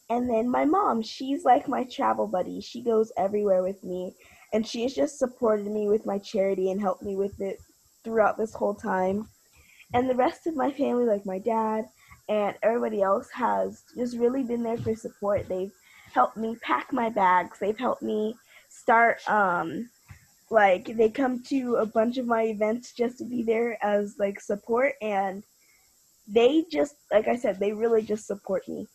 And 0.08 0.28
then 0.28 0.48
my 0.48 0.64
mom, 0.64 1.02
she's 1.02 1.44
like 1.44 1.68
my 1.68 1.84
travel 1.84 2.26
buddy. 2.26 2.60
She 2.60 2.82
goes 2.82 3.12
everywhere 3.16 3.62
with 3.62 3.82
me, 3.82 4.14
and 4.52 4.66
she 4.66 4.82
has 4.82 4.94
just 4.94 5.18
supported 5.18 5.66
me 5.66 5.88
with 5.88 6.06
my 6.06 6.18
charity 6.18 6.70
and 6.70 6.80
helped 6.80 7.02
me 7.02 7.16
with 7.16 7.40
it 7.40 7.60
throughout 8.04 8.38
this 8.38 8.54
whole 8.54 8.74
time. 8.74 9.28
And 9.92 10.08
the 10.08 10.14
rest 10.14 10.46
of 10.46 10.56
my 10.56 10.70
family, 10.70 11.04
like 11.04 11.26
my 11.26 11.38
dad 11.38 11.88
and 12.28 12.54
everybody 12.62 13.02
else, 13.02 13.28
has 13.34 13.82
just 13.96 14.16
really 14.16 14.44
been 14.44 14.62
there 14.62 14.78
for 14.78 14.94
support. 14.94 15.48
They've 15.48 15.72
helped 16.12 16.36
me 16.36 16.56
pack 16.62 16.92
my 16.92 17.08
bags. 17.08 17.58
They've 17.58 17.78
helped 17.78 18.02
me 18.02 18.34
start 18.68 19.18
um 19.28 19.90
like 20.48 20.96
they 20.96 21.08
come 21.08 21.42
to 21.42 21.76
a 21.76 21.86
bunch 21.86 22.18
of 22.18 22.26
my 22.26 22.44
events 22.44 22.92
just 22.92 23.18
to 23.18 23.24
be 23.24 23.42
there 23.42 23.76
as 23.84 24.16
like 24.18 24.40
support 24.40 24.94
and 25.00 25.42
they 26.28 26.64
just 26.70 26.94
like 27.12 27.28
I 27.28 27.36
said, 27.36 27.58
they 27.58 27.72
really 27.72 28.02
just 28.02 28.26
support 28.26 28.68
me. 28.68 28.86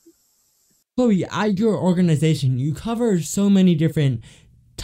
Khloe, 0.98 1.28
at 1.30 1.60
your 1.60 1.76
organization, 1.76 2.58
you 2.58 2.74
cover 2.74 3.20
so 3.22 3.50
many 3.50 3.76
different 3.76 4.22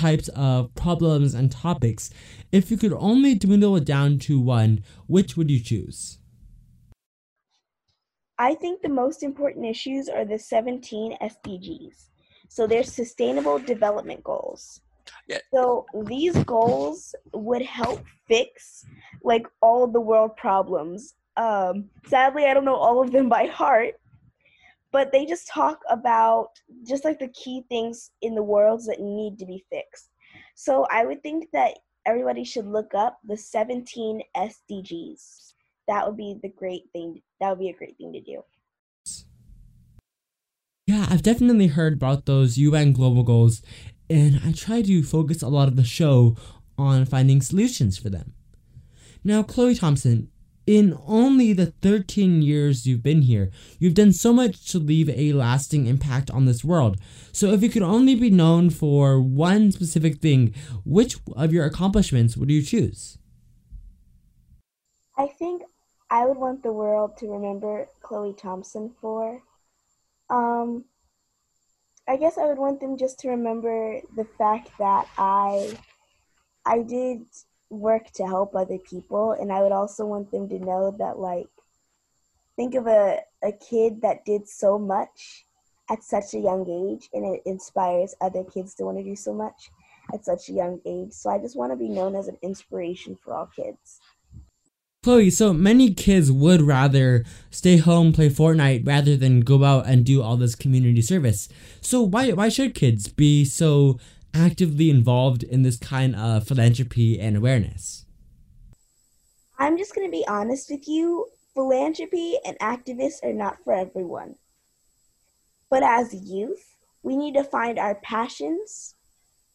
types 0.02 0.30
of 0.30 0.74
problems 0.74 1.34
and 1.34 1.52
topics. 1.52 2.10
If 2.52 2.72
you 2.72 2.78
could 2.78 2.94
only 2.94 3.36
dwindle 3.36 3.76
it 3.76 3.86
down 3.86 4.20
to 4.20 4.40
one, 4.40 4.84
which 5.08 5.38
would 5.38 5.50
you 5.52 5.60
choose? 5.60 6.18
I 8.40 8.56
think 8.56 8.82
the 8.82 8.90
most 8.90 9.22
important 9.22 9.66
issues 9.66 10.10
are 10.10 10.26
the 10.26 10.40
17 10.40 11.18
SDGs. 11.22 12.08
So 12.50 12.66
they're 12.66 12.84
sustainable 12.84 13.60
development 13.60 14.24
goals. 14.24 14.82
Yeah. 15.28 15.38
So 15.54 15.86
these 16.06 16.36
goals 16.44 17.14
would 17.34 17.62
help 17.62 18.04
fix 18.28 18.84
like 19.24 19.46
all 19.62 19.88
the 19.88 20.02
world 20.02 20.36
problems. 20.36 21.14
Um, 21.38 21.90
sadly, 22.08 22.46
I 22.46 22.54
don't 22.54 22.66
know 22.66 22.76
all 22.76 23.02
of 23.02 23.12
them 23.12 23.30
by 23.30 23.46
heart, 23.46 23.94
but 24.92 25.12
they 25.12 25.26
just 25.26 25.48
talk 25.48 25.80
about 25.90 26.50
just 26.88 27.06
like 27.06 27.20
the 27.20 27.30
key 27.30 27.64
things 27.70 28.12
in 28.22 28.36
the 28.36 28.44
worlds 28.44 28.88
that 28.88 29.00
need 29.00 29.38
to 29.40 29.46
be 29.46 29.64
fixed. 29.70 30.10
So 30.56 30.86
I 30.92 31.06
would 31.06 31.22
think 31.24 31.48
that 31.54 31.80
everybody 32.06 32.44
should 32.44 32.66
look 32.66 32.94
up 32.96 33.20
the 33.24 33.38
17 33.38 34.22
SDGs. 34.36 35.54
That 35.88 36.08
would 36.08 36.18
be 36.18 36.38
the 36.42 36.50
great 36.50 36.84
thing. 36.94 37.22
That 37.40 37.50
would 37.50 37.60
be 37.60 37.70
a 37.70 37.78
great 37.78 37.98
thing 37.98 38.14
to 38.14 38.22
do. 38.22 38.44
Yeah, 40.88 41.06
I've 41.10 41.24
definitely 41.24 41.68
heard 41.68 41.94
about 41.94 42.26
those 42.26 42.58
UN 42.58 42.92
global 42.92 43.24
goals, 43.24 43.62
and 44.10 44.42
I 44.44 44.52
try 44.52 44.82
to 44.82 45.04
focus 45.04 45.42
a 45.42 45.48
lot 45.48 45.68
of 45.68 45.76
the 45.76 45.84
show 45.84 46.36
on 46.78 47.06
finding 47.06 47.42
solutions 47.42 47.98
for 47.98 48.10
them. 48.10 48.34
Now, 49.24 49.44
Khloe 49.44 49.80
Thompson, 49.80 50.31
in 50.68 50.98
only 51.08 51.54
the 51.54 51.68
13 51.68 52.42
years 52.42 52.86
you've 52.86 53.04
been 53.04 53.24
here, 53.24 53.52
you've 53.80 53.94
done 53.94 54.14
so 54.14 54.32
much 54.32 54.72
to 54.72 54.80
leave 54.80 55.10
a 55.10 55.34
lasting 55.34 55.88
impact 55.88 56.30
on 56.30 56.46
this 56.46 56.64
world. 56.64 56.98
So, 57.32 57.52
if 57.52 57.64
you 57.64 57.70
could 57.70 57.82
only 57.82 58.16
be 58.16 58.30
known 58.30 58.70
for 58.70 59.22
one 59.22 59.72
specific 59.72 60.20
thing, 60.20 60.54
which 60.86 61.18
of 61.36 61.52
your 61.52 61.66
accomplishments 61.66 62.38
would 62.38 62.52
you 62.52 62.62
choose? 62.62 63.18
I 65.18 65.28
think 65.28 65.64
I 66.10 66.26
would 66.26 66.38
want 66.38 66.64
the 66.64 66.74
world 66.74 67.18
to 67.18 67.28
remember 67.28 67.88
Khloe 68.04 68.38
Thompson 68.38 68.94
for. 69.02 69.42
Um, 70.30 70.86
I 72.08 72.18
guess 72.18 72.38
I 72.38 72.46
would 72.46 72.58
want 72.58 72.80
them 72.80 72.98
just 72.98 73.20
to 73.20 73.30
remember 73.30 74.02
the 74.16 74.26
fact 74.38 74.70
that 74.80 75.08
I, 75.18 75.78
I 76.66 76.80
did 76.80 77.26
work 77.72 78.12
to 78.12 78.28
help 78.28 78.56
other 78.56 78.78
people, 78.78 79.32
and 79.32 79.52
I 79.52 79.64
would 79.64 79.72
also 79.72 80.06
want 80.06 80.30
them 80.32 80.48
to 80.50 80.60
know 80.60 80.96
that 81.00 81.18
like, 81.18 81.48
think 82.56 82.76
of 82.76 82.86
a 82.86 83.22
a 83.44 83.52
kid 83.52 84.02
that 84.02 84.26
did 84.26 84.48
so 84.48 84.78
much 84.78 85.46
at 85.90 86.04
such 86.04 86.34
a 86.34 86.40
young 86.40 86.70
age, 86.70 87.10
and 87.14 87.26
it 87.26 87.42
inspires 87.46 88.14
other 88.22 88.44
kids 88.44 88.76
to 88.76 88.84
want 88.84 88.98
to 88.98 89.04
do 89.04 89.16
so 89.16 89.34
much 89.34 89.72
at 90.14 90.26
such 90.26 90.50
a 90.50 90.54
young 90.54 90.80
age. 90.86 91.14
So 91.14 91.30
I 91.30 91.40
just 91.40 91.58
want 91.58 91.72
to 91.72 91.78
be 91.78 91.90
known 91.90 92.16
as 92.16 92.28
an 92.28 92.38
inspiration 92.42 93.16
for 93.16 93.34
all 93.34 93.48
kids. 93.48 94.00
Khloe, 95.04 95.32
so 95.32 95.52
many 95.52 95.96
kids 95.96 96.32
would 96.32 96.62
rather 96.62 97.26
stay 97.50 97.78
home, 97.78 98.14
play 98.14 98.30
Fortnite, 98.30 98.86
rather 98.86 99.18
than 99.18 99.40
go 99.40 99.64
out 99.64 99.88
and 99.88 100.06
do 100.06 100.22
all 100.22 100.38
this 100.38 100.54
community 100.54 101.02
service. 101.02 101.50
So 101.82 102.02
why 102.02 102.32
why 102.34 102.50
should 102.50 102.76
kids 102.76 103.08
be 103.08 103.44
so 103.44 103.98
actively 104.34 104.90
involved 104.90 105.44
in 105.44 105.64
this 105.64 105.78
kind 105.78 106.16
of 106.16 106.48
philanthropy 106.48 107.20
and 107.20 107.38
awareness? 107.38 108.06
I'm 109.58 109.78
just 109.78 109.94
going 109.94 110.08
to 110.08 110.12
be 110.12 110.26
honest 110.28 110.70
with 110.72 110.88
you. 110.88 111.28
Philanthropy 111.54 112.38
and 112.46 112.58
activists 112.60 113.24
are 113.24 113.34
not 113.34 113.64
for 113.64 113.74
everyone. 113.74 114.36
But 115.70 115.84
as 115.84 116.14
youth, 116.14 116.78
we 117.04 117.16
need 117.16 117.34
to 117.36 117.44
find 117.44 117.78
our 117.78 117.96
passions, 117.96 118.96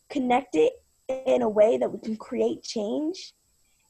connect 0.09 0.55
it 0.55 0.73
in 1.09 1.43
a 1.43 1.49
way 1.49 1.77
that 1.79 1.93
we 1.93 1.99
can 1.99 2.17
create 2.17 2.63
change, 2.63 3.35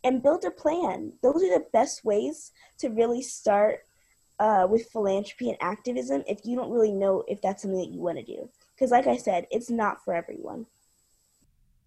and 0.05 0.23
build 0.23 0.45
a 0.45 0.51
plan. 0.51 1.13
Those 1.23 1.43
are 1.43 1.59
the 1.59 1.67
best 1.73 2.05
ways 2.05 2.53
to 2.79 2.89
really 2.89 3.23
start 3.23 3.81
uh, 4.39 4.67
with 4.69 4.89
philanthropy 4.91 5.49
and 5.51 5.59
activism 5.61 6.23
if 6.29 6.41
you 6.45 6.57
don't 6.57 6.71
really 6.71 6.93
know 6.93 7.25
if 7.27 7.41
that's 7.43 7.63
something 7.63 7.81
that 7.81 7.93
you 7.93 8.01
want 8.01 8.19
to 8.19 8.25
do. 8.25 8.49
Because, 8.75 8.91
like 8.91 9.07
I 9.07 9.17
said, 9.17 9.47
it's 9.51 9.71
not 9.71 10.05
for 10.05 10.15
everyone. 10.15 10.67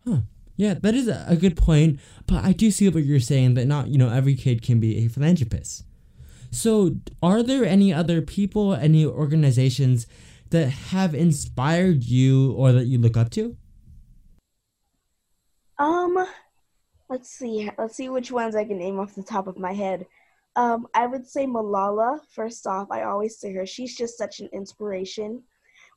Huh. 0.07 0.19
Yeah, 0.55 0.73
that 0.73 0.93
is 0.93 1.07
a 1.07 1.37
good 1.39 1.55
point. 1.55 1.99
But 2.27 2.43
I 2.43 2.51
do 2.51 2.69
see 2.69 2.89
what 2.89 3.05
you're 3.05 3.21
saying 3.21 3.53
that 3.53 3.65
not, 3.65 3.87
you 3.87 3.97
know, 3.97 4.09
every 4.09 4.35
kid 4.35 4.61
can 4.61 4.79
be 4.79 4.97
a 4.97 5.07
philanthropist. 5.07 5.85
So, 6.51 6.97
are 7.23 7.43
there 7.43 7.63
any 7.63 7.93
other 7.93 8.21
people, 8.21 8.73
any 8.73 9.05
organizations 9.05 10.07
that 10.49 10.67
have 10.67 11.15
inspired 11.15 12.03
you 12.03 12.51
or 12.53 12.71
that 12.71 12.87
you 12.87 12.97
look 12.97 13.15
up 13.15 13.29
to? 13.31 13.55
Um, 15.77 16.27
let's 17.07 17.29
see. 17.29 17.69
Let's 17.77 17.95
see 17.95 18.09
which 18.09 18.31
ones 18.31 18.55
I 18.55 18.65
can 18.65 18.77
name 18.77 18.99
off 18.99 19.15
the 19.15 19.23
top 19.23 19.47
of 19.47 19.57
my 19.57 19.73
head. 19.73 20.07
Um, 20.55 20.87
I 20.93 21.07
would 21.07 21.27
say 21.27 21.45
Malala. 21.45 22.19
First 22.33 22.67
off, 22.67 22.91
I 22.91 23.03
always 23.03 23.39
say 23.39 23.53
her. 23.53 23.65
She's 23.65 23.95
just 23.95 24.17
such 24.17 24.41
an 24.41 24.49
inspiration. 24.51 25.43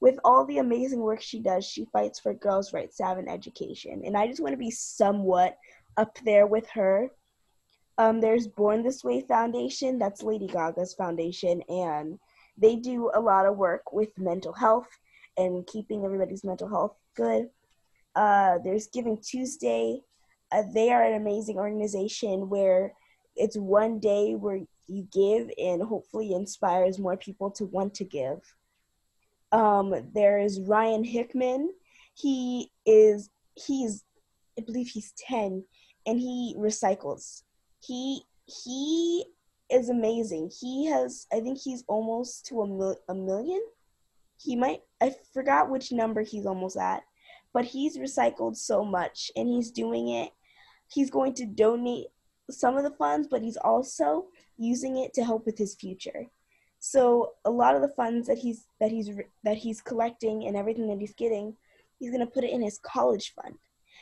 With 0.03 0.19
all 0.25 0.45
the 0.45 0.59
amazing 0.59 0.99
work 0.99 1.23
she 1.23 1.39
does, 1.39 1.65
she 1.65 1.85
fights 1.85 2.19
for 2.19 2.35
girls' 2.35 2.73
rights 2.73 2.97
to 2.97 3.05
have 3.05 3.19
an 3.19 3.29
education, 3.29 4.03
and 4.05 4.17
I 4.17 4.27
just 4.27 4.41
want 4.41 4.53
to 4.53 4.59
be 4.59 4.73
somewhat 4.73 5.57
up 5.97 6.19
there 6.25 6.45
with 6.45 6.69
her. 6.71 7.09
Um, 7.99 8.21
there's 8.21 8.49
Born 8.49 8.83
This 8.83 9.05
Way 9.05 9.21
Foundation. 9.21 10.01
That's 10.01 10.25
Lady 10.25 10.49
Gaga's 10.49 10.93
foundation, 10.93 11.63
and 11.69 12.19
they 12.59 12.75
do 12.75 13.13
a 13.15 13.21
lot 13.21 13.47
of 13.47 13.57
work 13.57 13.93
with 13.93 14.09
mental 14.19 14.53
health 14.53 14.89
and 15.37 15.65
keeping 15.69 16.05
everybody's 16.05 16.43
mental 16.43 16.69
health 16.69 16.97
good. 17.15 17.49
Uh, 18.17 18.59
there's 18.65 18.89
Giving 18.89 19.19
Tuesday. 19.23 20.01
Uh, 20.51 20.65
they 20.75 20.91
are 20.91 21.05
an 21.05 21.15
amazing 21.15 21.59
organization 21.59 22.49
where 22.49 22.93
it's 23.37 23.57
one 23.57 24.01
day 24.01 24.35
where 24.35 24.63
you 24.89 25.07
give 25.13 25.49
and 25.59 25.81
hopefully 25.81 26.33
inspires 26.33 26.99
more 26.99 27.17
people 27.17 27.53
to 27.53 27.67
want 27.67 27.95
to 27.95 28.05
give. 28.05 28.41
Um, 29.53 29.95
there 30.15 30.39
is 30.39 30.61
Ryan 30.61 31.05
Hickman. 31.05 31.71
He 32.15 32.71
is 32.87 33.31
he's 33.55 34.05
I 34.59 34.63
believe 34.63 34.89
he's 34.89 35.13
ten, 35.17 35.65
and 36.07 36.19
he 36.19 36.55
recycles. 36.59 37.43
He 37.81 38.23
he 38.47 39.25
is 39.71 39.89
amazing. 39.89 40.51
He 40.59 40.87
has 40.87 41.27
I 41.33 41.41
think 41.41 41.59
he's 41.59 41.85
almost 41.87 42.47
to 42.47 42.63
a, 42.63 42.67
mil- 42.67 43.01
a 43.09 43.15
million. 43.15 43.63
He 44.39 44.57
might 44.57 44.81
I 45.01 45.15
forgot 45.33 45.71
which 45.71 45.93
number 45.93 46.23
he's 46.23 46.47
almost 46.47 46.77
at, 46.77 47.03
but 47.53 47.65
he's 47.65 47.99
recycled 47.99 48.57
so 48.57 48.85
much, 48.85 49.31
and 49.37 49.49
he's 49.49 49.71
doing 49.71 50.09
it. 50.09 50.31
He's 50.89 51.11
going 51.11 51.35
to 51.35 51.47
donate 51.47 52.07
some 52.51 52.77
of 52.77 52.85
the 52.85 52.97
funds, 52.97 53.29
but 53.31 53.43
he's 53.43 53.57
also 53.57 54.27
using 54.59 54.99
it 54.99 55.15
to 55.15 55.25
help 55.25 55.47
with 55.47 55.59
his 55.59 55.75
future. 55.75 56.27
So 56.85 57.35
a 57.45 57.51
lot 57.51 57.77
of 57.77 57.81
the 57.81 57.95
funds 57.95 58.27
that 58.27 58.39
he's 58.39 58.67
that 58.81 58.91
he's 58.91 59.09
that 59.45 59.57
he's 59.57 59.81
collecting 59.81 60.47
and 60.47 60.57
everything 60.57 60.89
that 60.89 60.99
he's 60.99 61.15
getting, 61.15 61.55
he's 62.01 62.11
gonna 62.11 62.27
put 62.27 62.43
it 62.43 62.51
in 62.51 62.61
his 62.61 62.81
college 62.83 63.33
fund. 63.35 63.55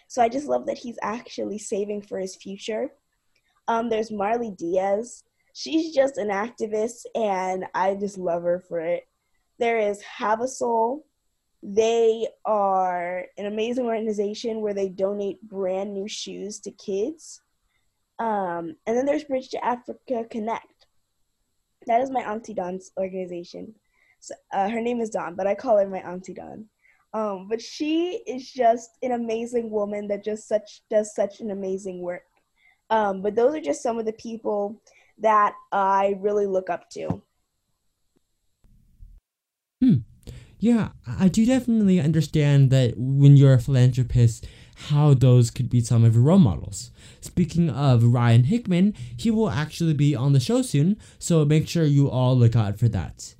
So 0.09 0.23
I 0.23 0.31
just 0.31 0.47
love 0.47 0.65
that 0.65 0.79
he's 0.79 0.99
actually 1.03 1.59
saving 1.59 2.01
for 2.01 2.19
his 2.19 2.37
future. 2.37 2.89
Um, 3.69 3.91
there's 3.91 4.11
Marley 4.11 4.53
Dias. 4.53 5.25
She's 5.53 5.95
just 5.95 6.17
an 6.17 6.29
activist, 6.29 7.05
and 7.15 7.67
I 7.75 7.97
just 7.97 8.17
love 8.17 8.45
her 8.45 8.61
for 8.67 8.81
it. 8.81 9.07
There 9.59 9.79
is 9.79 10.01
Have 10.01 10.41
a 10.41 10.49
Soul. 10.49 11.05
They 11.63 12.29
are 12.47 13.27
an 13.37 13.45
amazing 13.45 13.85
organization 13.85 14.63
where 14.63 14.73
they 14.73 14.89
donate 14.89 15.43
brand 15.43 15.93
new 15.93 16.09
shoes 16.09 16.61
to 16.61 16.71
kids. 16.71 17.43
Um, 18.19 18.77
and 18.87 18.97
then 18.97 19.05
there's 19.05 19.25
Bridge 19.25 19.51
to 19.51 19.63
Africa 19.63 20.25
Connect. 20.31 20.80
That 21.87 22.01
is 22.01 22.11
my 22.11 22.21
Auntie 22.21 22.55
Don's 22.55 22.93
organization. 22.99 23.75
So, 24.21 24.35
uh, 24.53 24.69
her 24.69 24.81
name 24.81 25.01
is 25.01 25.11
Don, 25.11 25.35
but 25.35 25.47
I 25.47 25.55
call 25.55 25.79
her 25.79 25.89
my 25.89 26.01
Auntie 26.01 26.35
Don. 26.35 26.67
Um, 27.13 27.49
but 27.49 27.61
she 27.61 28.23
is 28.27 28.51
just 28.51 28.91
an 29.03 29.13
amazing 29.13 29.71
woman 29.71 30.07
that 30.09 30.25
just 30.25 30.47
such 30.47 30.83
does 30.91 31.15
such 31.15 31.41
an 31.41 31.51
amazing 31.51 32.03
work. 32.03 32.23
Um, 32.91 33.23
but 33.23 33.35
those 33.35 33.55
are 33.55 33.61
just 33.61 33.83
some 33.83 33.99
of 33.99 34.07
the 34.07 34.13
people 34.13 34.83
that 35.19 35.55
I 35.73 36.17
really 36.21 36.47
look 36.47 36.71
up 36.71 36.89
to. 36.91 37.23
Hmm. 39.83 39.95
Yeah, 40.59 40.91
I 41.07 41.29
do 41.29 41.47
definitely 41.47 42.01
understand 42.01 42.71
that 42.71 42.95
when 42.97 43.37
you're 43.37 43.55
a 43.55 43.59
philanthropist, 43.59 44.47
how 44.89 45.15
those 45.15 45.51
could 45.51 45.69
be 45.69 45.81
some 45.81 46.05
of 46.05 46.15
your 46.15 46.25
role 46.25 46.39
models. 46.39 46.91
Speaking 47.21 47.69
of 47.69 48.03
Ryan 48.03 48.45
Hickman, 48.45 48.95
he 49.17 49.31
will 49.31 49.51
actually 49.51 49.93
be 49.95 50.15
on 50.15 50.33
the 50.33 50.41
show 50.41 50.63
soon, 50.63 50.97
so 51.19 51.45
make 51.45 51.69
sure 51.69 51.85
you 51.85 52.09
all 52.11 52.37
look 52.37 52.57
out 52.57 52.79
for 52.79 52.89
that. 52.89 53.35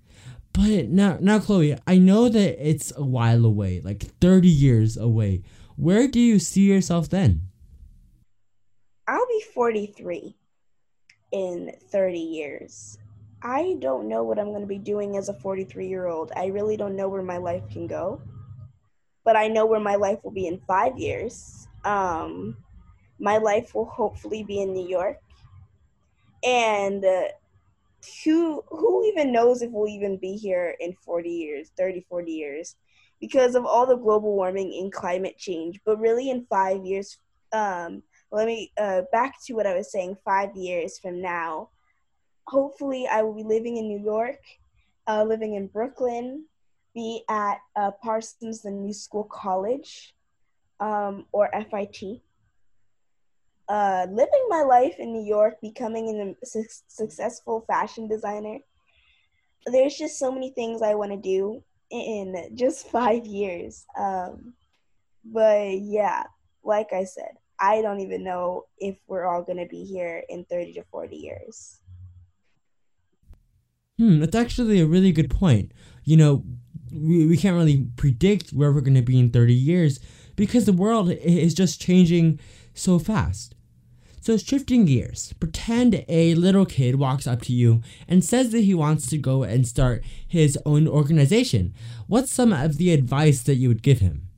But 0.53 0.89
now, 0.89 1.17
now, 1.21 1.39
Khloe, 1.39 1.79
I 1.87 1.99
know 1.99 2.29
that 2.29 2.69
it's 2.69 2.93
a 2.97 3.05
while 3.05 3.45
away, 3.45 3.81
like 3.83 4.03
30 4.21 4.49
years 4.49 4.97
away. 4.97 5.43
Where 5.77 6.09
do 6.09 6.21
you 6.21 6.39
see 6.39 6.63
yourself 6.63 7.09
then? 7.09 7.43
I'll 9.07 9.27
be 9.27 9.43
43 9.55 10.37
in 11.33 11.73
30 11.91 12.19
years. 12.19 12.99
I 13.43 13.77
don't 13.79 14.09
know 14.09 14.23
what 14.23 14.39
I'm 14.39 14.51
going 14.51 14.61
to 14.61 14.67
be 14.67 14.79
doing 14.79 15.17
as 15.17 15.31
a 15.31 15.35
43 15.35 15.89
year 15.89 16.07
old. 16.07 16.33
I 16.37 16.47
really 16.47 16.77
don't 16.77 16.97
know 16.97 17.09
where 17.09 17.23
my 17.23 17.39
life 17.39 17.63
can 17.71 17.87
go 17.87 18.21
but 19.25 19.37
I 19.37 19.49
know 19.49 19.67
where 19.67 19.81
my 19.81 19.97
life 19.97 20.19
will 20.25 20.31
be 20.31 20.47
in 20.47 20.61
five 20.67 20.99
years. 20.99 21.69
Um, 21.85 22.57
my 23.19 23.39
life 23.39 23.75
will 23.75 23.87
hopefully 23.87 24.43
be 24.43 24.61
in 24.61 24.73
New 24.73 24.89
York, 24.89 25.19
and 26.43 27.05
uh, 27.05 27.29
who 28.25 28.63
who 28.69 29.05
even 29.07 29.33
knows 29.33 29.63
if 29.63 29.71
we'll 29.71 29.89
even 29.89 30.17
be 30.17 30.37
here 30.37 30.75
in 30.81 30.95
40 30.95 31.29
years, 31.29 31.71
30, 31.77 32.07
40 32.09 32.33
years, 32.33 32.77
because 33.21 33.55
of 33.55 33.67
all 33.67 33.87
the 33.87 33.97
global 33.97 34.35
warming 34.35 34.75
and 34.81 34.93
climate 34.93 35.37
change. 35.37 35.81
But 35.85 36.01
really, 36.01 36.31
in 36.31 36.47
five 36.47 36.85
years, 36.85 37.19
um, 37.53 38.03
let 38.31 38.47
me 38.47 38.73
uh, 38.79 39.03
back 39.13 39.35
to 39.47 39.55
what 39.55 39.67
I 39.67 39.75
was 39.75 39.93
saying. 39.93 40.17
Five 40.25 40.57
years 40.57 40.99
from 40.99 41.21
now, 41.21 41.69
hopefully, 42.47 43.07
I 43.07 43.23
will 43.23 43.35
be 43.35 43.45
living 43.45 43.77
in 43.77 43.89
New 43.89 44.01
York, 44.01 44.41
uh, 45.07 45.25
living 45.25 45.55
in 45.55 45.67
Brooklyn, 45.67 46.47
be 46.95 47.23
at 47.29 47.59
uh, 47.77 47.91
Parsons 48.03 48.63
the 48.63 48.71
New 48.71 48.93
School 48.93 49.25
College 49.25 50.15
um, 50.81 51.27
or 51.33 51.51
FIT. 51.53 52.23
Uh, 53.69 54.07
living 54.11 54.47
my 54.49 54.63
life 54.63 54.97
in 54.99 55.13
New 55.13 55.25
York, 55.25 55.61
becoming 55.61 56.37
a 56.43 56.47
su- 56.47 56.65
successful 56.89 57.65
fashion 57.69 58.09
designer. 58.09 58.59
There's 59.67 59.97
just 59.97 60.19
so 60.19 60.33
many 60.33 60.51
things 60.51 60.83
I 60.83 60.95
want 60.95 61.13
to 61.13 61.17
do 61.17 61.63
in 61.91 62.51
just 62.55 62.89
five 62.89 63.27
years. 63.27 63.87
Um, 63.97 64.55
but 65.25 65.79
yeah, 65.79 66.25
like 66.65 66.93
I 66.93 67.05
said, 67.05 67.33
I 67.61 67.83
don't 67.83 68.01
even 68.01 68.25
know 68.25 68.65
if 68.79 68.97
we're 69.07 69.27
all 69.27 69.43
going 69.43 69.59
to 69.59 69.67
be 69.67 69.85
here 69.85 70.25
in 70.29 70.45
30 70.47 70.73
to 70.75 70.85
40 70.91 71.17
years. 71.17 71.81
Hmm, 73.99 74.19
that's 74.19 74.35
actually 74.35 74.81
a 74.81 74.87
really 74.87 75.13
good 75.13 75.29
point. 75.29 75.73
You 76.05 76.17
know, 76.17 76.45
we, 76.93 77.27
we 77.27 77.37
can't 77.37 77.57
really 77.57 77.87
predict 77.97 78.51
where 78.51 78.73
we're 78.73 78.81
going 78.81 78.95
to 78.95 79.03
be 79.03 79.19
in 79.19 79.31
30 79.31 79.55
years 79.55 80.01
because 80.37 80.65
the 80.65 80.73
world 80.73 81.11
is 81.11 81.55
just 81.55 81.81
changing 81.81 82.41
so 82.75 82.99
fast. 82.99 83.55
So, 84.23 84.37
shifting 84.37 84.85
gears, 84.85 85.33
pretend 85.41 86.05
a 86.07 86.35
little 86.35 86.67
kid 86.67 86.97
walks 86.97 87.27
up 87.27 87.41
to 87.43 87.55
you 87.55 87.81
and 88.07 88.23
says 88.23 88.51
that 88.53 88.65
he 88.65 88.75
wants 88.75 89.07
to 89.09 89.19
go 89.19 89.45
and 89.45 89.67
start 89.67 90.05
his 90.29 90.59
own 90.67 90.87
organization. 90.87 91.75
What's 92.07 92.31
some 92.31 92.53
of 92.53 92.77
the 92.77 92.93
advice 92.93 93.43
that 93.45 93.55
you 93.55 93.69
would 93.69 93.83
give 93.83 94.01
him? 94.01 94.29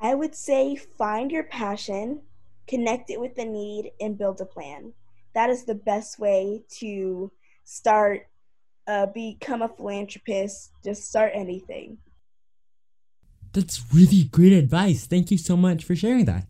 I 0.00 0.14
would 0.14 0.34
say 0.34 0.74
find 0.74 1.30
your 1.30 1.44
passion, 1.44 2.22
connect 2.66 3.10
it 3.10 3.20
with 3.20 3.36
the 3.36 3.44
need, 3.44 3.92
and 4.00 4.16
build 4.16 4.40
a 4.40 4.46
plan. 4.46 4.94
That 5.34 5.50
is 5.50 5.64
the 5.64 5.74
best 5.74 6.18
way 6.18 6.62
to 6.78 7.30
start 7.64 8.26
uh, 8.90 9.06
become 9.06 9.62
a 9.62 9.68
philanthropist, 9.68 10.72
just 10.82 11.08
start 11.08 11.30
anything. 11.32 11.98
That's 13.52 13.84
really 13.94 14.24
great 14.24 14.52
advice. 14.52 15.06
Thank 15.06 15.30
you 15.30 15.38
so 15.38 15.56
much 15.56 15.84
for 15.84 15.94
sharing 15.94 16.24
that. 16.24 16.46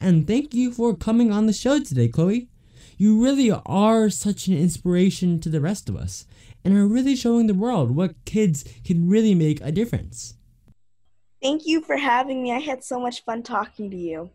And 0.00 0.26
thank 0.26 0.54
you 0.54 0.72
for 0.72 0.96
coming 0.96 1.30
on 1.30 1.46
the 1.46 1.52
show 1.52 1.80
today, 1.80 2.08
Khloe. 2.08 2.48
You 2.96 3.22
really 3.22 3.50
are 3.50 4.08
such 4.08 4.46
an 4.46 4.56
inspiration 4.56 5.40
to 5.40 5.50
the 5.50 5.60
rest 5.60 5.88
of 5.88 5.96
us 5.96 6.26
and 6.64 6.76
are 6.76 6.86
really 6.86 7.16
showing 7.16 7.48
the 7.48 7.54
world 7.54 7.90
what 7.90 8.24
kids 8.24 8.64
can 8.84 9.08
really 9.08 9.34
make 9.34 9.60
a 9.60 9.72
difference. 9.72 10.34
Thank 11.42 11.66
you 11.66 11.82
for 11.82 11.96
having 11.96 12.42
me. 12.42 12.52
I 12.52 12.60
had 12.60 12.82
so 12.82 12.98
much 12.98 13.24
fun 13.24 13.42
talking 13.42 13.90
to 13.90 13.96
you. 13.96 14.30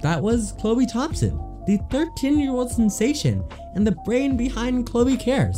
That 0.00 0.22
was 0.22 0.54
Khloe 0.54 0.90
Thompson 0.90 1.49
the 1.70 1.78
13 1.88 2.40
year 2.40 2.50
old 2.50 2.68
sensation 2.68 3.44
and 3.76 3.86
the 3.86 3.92
brain 4.04 4.36
behind 4.36 4.86
Khloe 4.86 5.16
Kares, 5.16 5.56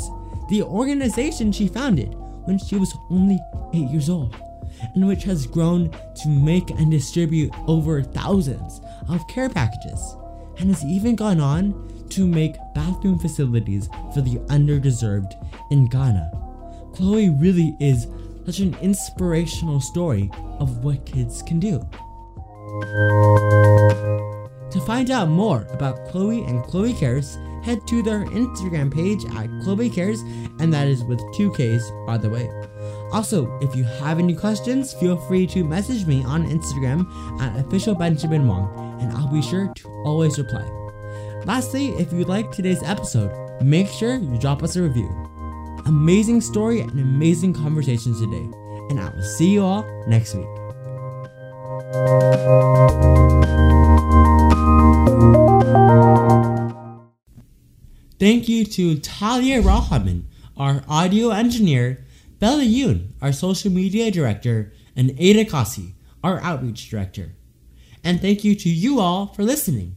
the 0.51 0.62
organization 0.62 1.51
she 1.51 1.66
founded 1.66 2.14
when 2.44 2.59
she 2.59 2.77
was 2.77 2.94
only 3.11 3.38
8 3.72 3.88
years 3.88 4.11
old, 4.11 4.37
and 4.94 5.09
which 5.09 5.25
has 5.25 5.46
grown 5.46 5.90
to 6.16 6.29
make 6.29 6.68
and 6.68 6.90
distribute 6.90 7.51
over 7.66 8.03
thousands 8.03 8.83
of 9.09 9.27
care 9.27 9.48
packages, 9.48 10.14
and 10.59 10.68
has 10.68 10.85
even 10.85 11.16
gone 11.16 11.40
on 11.40 11.72
to 12.11 12.27
make 12.27 12.57
bathroom 12.75 13.18
facilities 13.18 13.88
for 14.12 14.20
the 14.20 14.37
underdeserved 14.51 15.33
in 15.70 15.87
Ghana. 15.87 16.31
Khloe 16.92 17.40
really 17.40 17.75
is 17.81 18.07
such 18.44 18.59
an 18.59 18.77
inspirational 18.83 19.81
story 19.81 20.31
of 20.59 20.85
what 20.85 21.07
kids 21.07 21.40
can 21.40 21.59
do. 21.59 21.81
Find 24.87 25.11
out 25.11 25.29
more 25.29 25.66
about 25.71 26.09
Khloe 26.09 26.49
and 26.49 26.62
Khloe 26.64 26.92
Kares, 26.95 27.37
head 27.64 27.87
to 27.87 28.03
their 28.03 28.25
Instagram 28.27 28.92
page 28.92 29.25
at 29.25 29.49
Khloe 29.62 29.90
Kares, 29.92 30.21
and 30.61 30.73
that 30.75 30.88
is 30.88 31.05
with 31.05 31.21
two 31.35 31.51
Ks, 31.53 31.90
by 32.07 32.18
the 32.18 32.29
way. 32.29 32.51
Also, 33.12 33.59
if 33.61 33.77
you 33.77 33.85
have 33.85 34.18
any 34.18 34.35
questions, 34.35 34.92
feel 34.95 35.16
free 35.16 35.47
to 35.47 35.62
message 35.62 36.07
me 36.07 36.25
on 36.25 36.49
Instagram 36.49 37.07
at 37.40 37.57
official 37.61 37.95
Benjamin 37.95 38.49
Wong, 38.49 38.99
and 39.01 39.12
I'll 39.12 39.33
be 39.33 39.42
sure 39.42 39.73
to 39.73 39.88
always 40.05 40.38
reply. 40.38 40.64
Lastly, 41.45 41.90
if 41.90 42.12
you 42.12 42.25
liked 42.25 42.53
today's 42.55 42.83
episode, 42.83 43.31
make 43.62 43.88
sure 43.88 44.16
you 44.16 44.38
drop 44.38 44.62
us 44.62 44.77
a 44.77 44.83
review. 44.83 45.09
Amazing 45.87 46.40
story 46.40 46.81
and 46.81 46.92
amazing 46.92 47.53
conversation 47.53 48.14
today, 48.14 48.49
and 48.90 48.99
I 48.99 49.11
will 49.11 49.23
see 49.23 49.51
you 49.51 49.62
all 49.62 49.85
next 50.07 50.35
week. 50.35 50.49
Thank 58.22 58.48
you 58.48 58.64
to 58.64 59.00
Talia 59.00 59.61
Rahman, 59.61 60.28
our 60.56 60.85
audio 60.88 61.30
engineer, 61.30 62.04
Bella 62.38 62.62
Yoon, 62.62 63.08
our 63.20 63.32
social 63.32 63.72
media 63.72 64.12
director, 64.12 64.72
and 64.94 65.12
Ada 65.18 65.44
Kasi, 65.44 65.94
our 66.22 66.40
outreach 66.40 66.88
director. 66.88 67.32
And 68.04 68.20
thank 68.20 68.44
you 68.44 68.54
to 68.54 68.68
you 68.68 69.00
all 69.00 69.35
for 69.35 69.42
listening. 69.42 69.96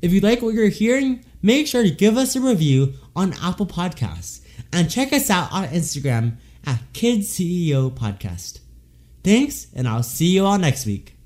If 0.00 0.10
you 0.10 0.20
like 0.22 0.40
what 0.40 0.54
you're 0.54 0.68
hearing, 0.68 1.22
make 1.42 1.66
sure 1.66 1.82
to 1.82 1.90
give 1.90 2.16
us 2.16 2.34
a 2.34 2.40
review 2.40 2.94
on 3.14 3.34
Apple 3.42 3.66
Podcasts 3.66 4.40
and 4.72 4.90
check 4.90 5.12
us 5.12 5.28
out 5.28 5.52
on 5.52 5.68
Instagram 5.68 6.38
at 6.64 6.80
Kids 6.94 7.28
CEO 7.28 7.90
Podcast. 7.90 8.60
Thanks, 9.22 9.66
and 9.76 9.86
I'll 9.86 10.02
see 10.02 10.28
you 10.28 10.46
all 10.46 10.56
next 10.56 10.86
week. 10.86 11.17